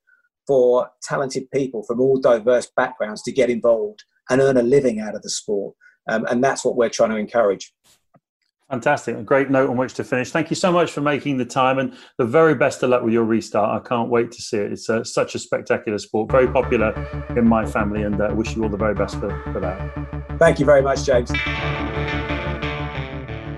for 0.48 0.90
talented 1.04 1.50
people 1.52 1.84
from 1.84 2.00
all 2.00 2.20
diverse 2.20 2.70
backgrounds 2.76 3.22
to 3.24 3.32
get 3.32 3.50
involved 3.50 4.04
and 4.30 4.42
earn 4.42 4.58
a 4.58 4.64
living 4.64 5.00
out 5.00 5.16
of 5.16 5.22
the 5.22 5.30
sport. 5.30 5.76
Um, 6.10 6.26
and 6.26 6.44
that's 6.44 6.64
what 6.64 6.76
we're 6.76 6.90
trying 6.90 7.10
to 7.12 7.16
encourage. 7.16 7.74
Fantastic. 8.70 9.16
A 9.16 9.22
great 9.22 9.52
note 9.52 9.70
on 9.70 9.78
which 9.78 9.94
to 9.96 10.04
finish. 10.04 10.32
Thank 10.32 10.50
you 10.50 10.56
so 10.56 10.72
much 10.72 10.92
for 10.92 11.02
making 11.02 11.38
the 11.38 11.46
time 11.46 11.78
and 11.78 11.94
the 12.18 12.26
very 12.26 12.56
best 12.56 12.82
of 12.82 12.90
luck 12.90 13.04
with 13.04 13.14
your 13.14 13.24
restart. 13.24 13.80
I 13.80 13.88
can't 13.88 14.10
wait 14.10 14.32
to 14.32 14.42
see 14.42 14.58
it. 14.58 14.72
It's 14.72 14.90
a, 14.90 15.02
uh, 15.02 15.04
such 15.04 15.36
a 15.36 15.40
spectacular 15.40 16.00
sport, 16.00 16.32
very 16.32 16.48
popular 16.48 16.94
in 17.38 17.48
my 17.48 17.66
family, 17.66 18.02
and 18.04 18.20
uh, 18.20 18.34
wish 18.34 18.56
you 18.56 18.64
all 18.64 18.70
the 18.70 18.78
very 18.78 18.96
best 18.96 19.20
for, 19.20 19.30
for 19.54 19.60
that. 19.60 20.40
Thank 20.40 20.60
you 20.60 20.66
very 20.66 20.82
much, 20.82 21.06
James. 21.06 21.32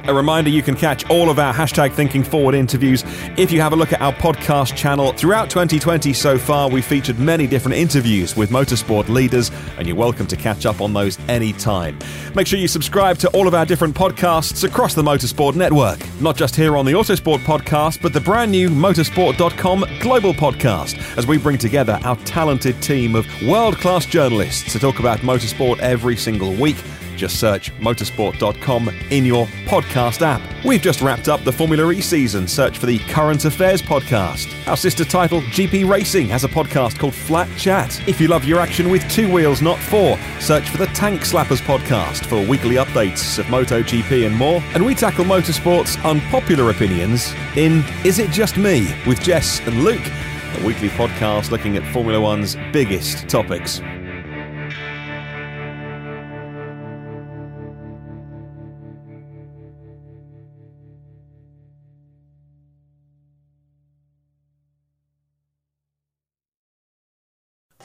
A 0.07 0.13
reminder 0.13 0.49
you 0.49 0.63
can 0.63 0.75
catch 0.75 1.07
all 1.09 1.29
of 1.29 1.37
our 1.37 1.53
hashtag 1.53 1.91
Thinking 1.91 2.23
Forward 2.23 2.55
interviews 2.55 3.03
if 3.35 3.51
you 3.51 3.59
have 3.59 3.73
a 3.73 3.75
look 3.75 3.91
at 3.91 3.99
our 3.99 4.13
podcast 4.13 4.73
channel. 4.73 5.11
Throughout 5.11 5.49
2020 5.49 6.13
so 6.13 6.37
far, 6.37 6.69
we've 6.69 6.85
featured 6.85 7.19
many 7.19 7.45
different 7.45 7.75
interviews 7.75 8.33
with 8.33 8.49
motorsport 8.49 9.09
leaders, 9.09 9.51
and 9.77 9.85
you're 9.85 9.97
welcome 9.97 10.25
to 10.27 10.37
catch 10.37 10.65
up 10.65 10.79
on 10.79 10.93
those 10.93 11.19
anytime. 11.27 11.99
Make 12.35 12.47
sure 12.47 12.57
you 12.57 12.69
subscribe 12.69 13.17
to 13.17 13.29
all 13.31 13.49
of 13.49 13.53
our 13.53 13.65
different 13.65 13.97
podcasts 13.97 14.63
across 14.63 14.93
the 14.93 15.03
Motorsport 15.03 15.55
Network, 15.55 15.99
not 16.21 16.37
just 16.37 16.55
here 16.55 16.77
on 16.77 16.85
the 16.85 16.93
Autosport 16.93 17.39
podcast, 17.39 18.01
but 18.01 18.13
the 18.13 18.21
brand 18.21 18.49
new 18.49 18.69
motorsport.com 18.69 19.85
global 19.99 20.33
podcast, 20.33 21.17
as 21.17 21.27
we 21.27 21.37
bring 21.37 21.57
together 21.57 21.99
our 22.05 22.15
talented 22.23 22.81
team 22.81 23.13
of 23.13 23.27
world 23.45 23.75
class 23.77 24.05
journalists 24.05 24.71
to 24.71 24.79
talk 24.79 24.99
about 24.99 25.19
motorsport 25.19 25.79
every 25.79 26.15
single 26.15 26.53
week 26.53 26.77
Just 27.17 27.39
search 27.39 27.73
motorsport.com 27.79 28.89
in 29.09 29.25
your 29.25 29.47
podcast 29.65 30.21
app. 30.21 30.41
We've 30.63 30.81
just 30.81 31.01
wrapped 31.01 31.27
up 31.27 31.43
the 31.43 31.51
Formula 31.51 31.91
E 31.91 31.99
season. 31.99 32.47
Search 32.47 32.77
for 32.77 32.85
the 32.85 32.99
Current 32.99 33.43
Affairs 33.45 33.81
podcast. 33.81 34.47
Our 34.67 34.77
sister 34.77 35.03
title, 35.03 35.41
GP 35.41 35.89
Racing, 35.89 36.27
has 36.27 36.43
a 36.43 36.47
podcast 36.47 36.99
called 36.99 37.15
Flat 37.15 37.49
Chat. 37.57 37.99
If 38.07 38.21
you 38.21 38.27
love 38.27 38.45
your 38.45 38.59
action 38.59 38.89
with 38.89 39.09
two 39.09 39.31
wheels, 39.31 39.61
not 39.61 39.79
four, 39.79 40.17
search 40.39 40.69
for 40.69 40.77
the 40.77 40.85
Tank 40.87 41.21
Slappers 41.21 41.61
podcast 41.61 42.25
for 42.27 42.45
weekly 42.47 42.75
updates 42.75 43.39
of 43.39 43.47
MotoGP 43.47 44.27
and 44.27 44.35
more. 44.35 44.61
And 44.75 44.85
we 44.85 44.93
tackle 44.93 45.25
motorsport's 45.25 45.97
unpopular 46.05 46.69
opinions 46.69 47.33
in 47.55 47.83
Is 48.05 48.19
It 48.19 48.29
Just 48.29 48.57
Me 48.57 48.93
with 49.07 49.19
Jess 49.21 49.59
and 49.61 49.83
Luke, 49.83 50.05
a 50.59 50.65
weekly 50.65 50.89
podcast 50.89 51.49
looking 51.49 51.77
at 51.77 51.93
Formula 51.93 52.21
One's 52.21 52.55
biggest 52.71 53.27
topics. 53.27 53.81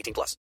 18 0.00 0.14
plus. 0.14 0.40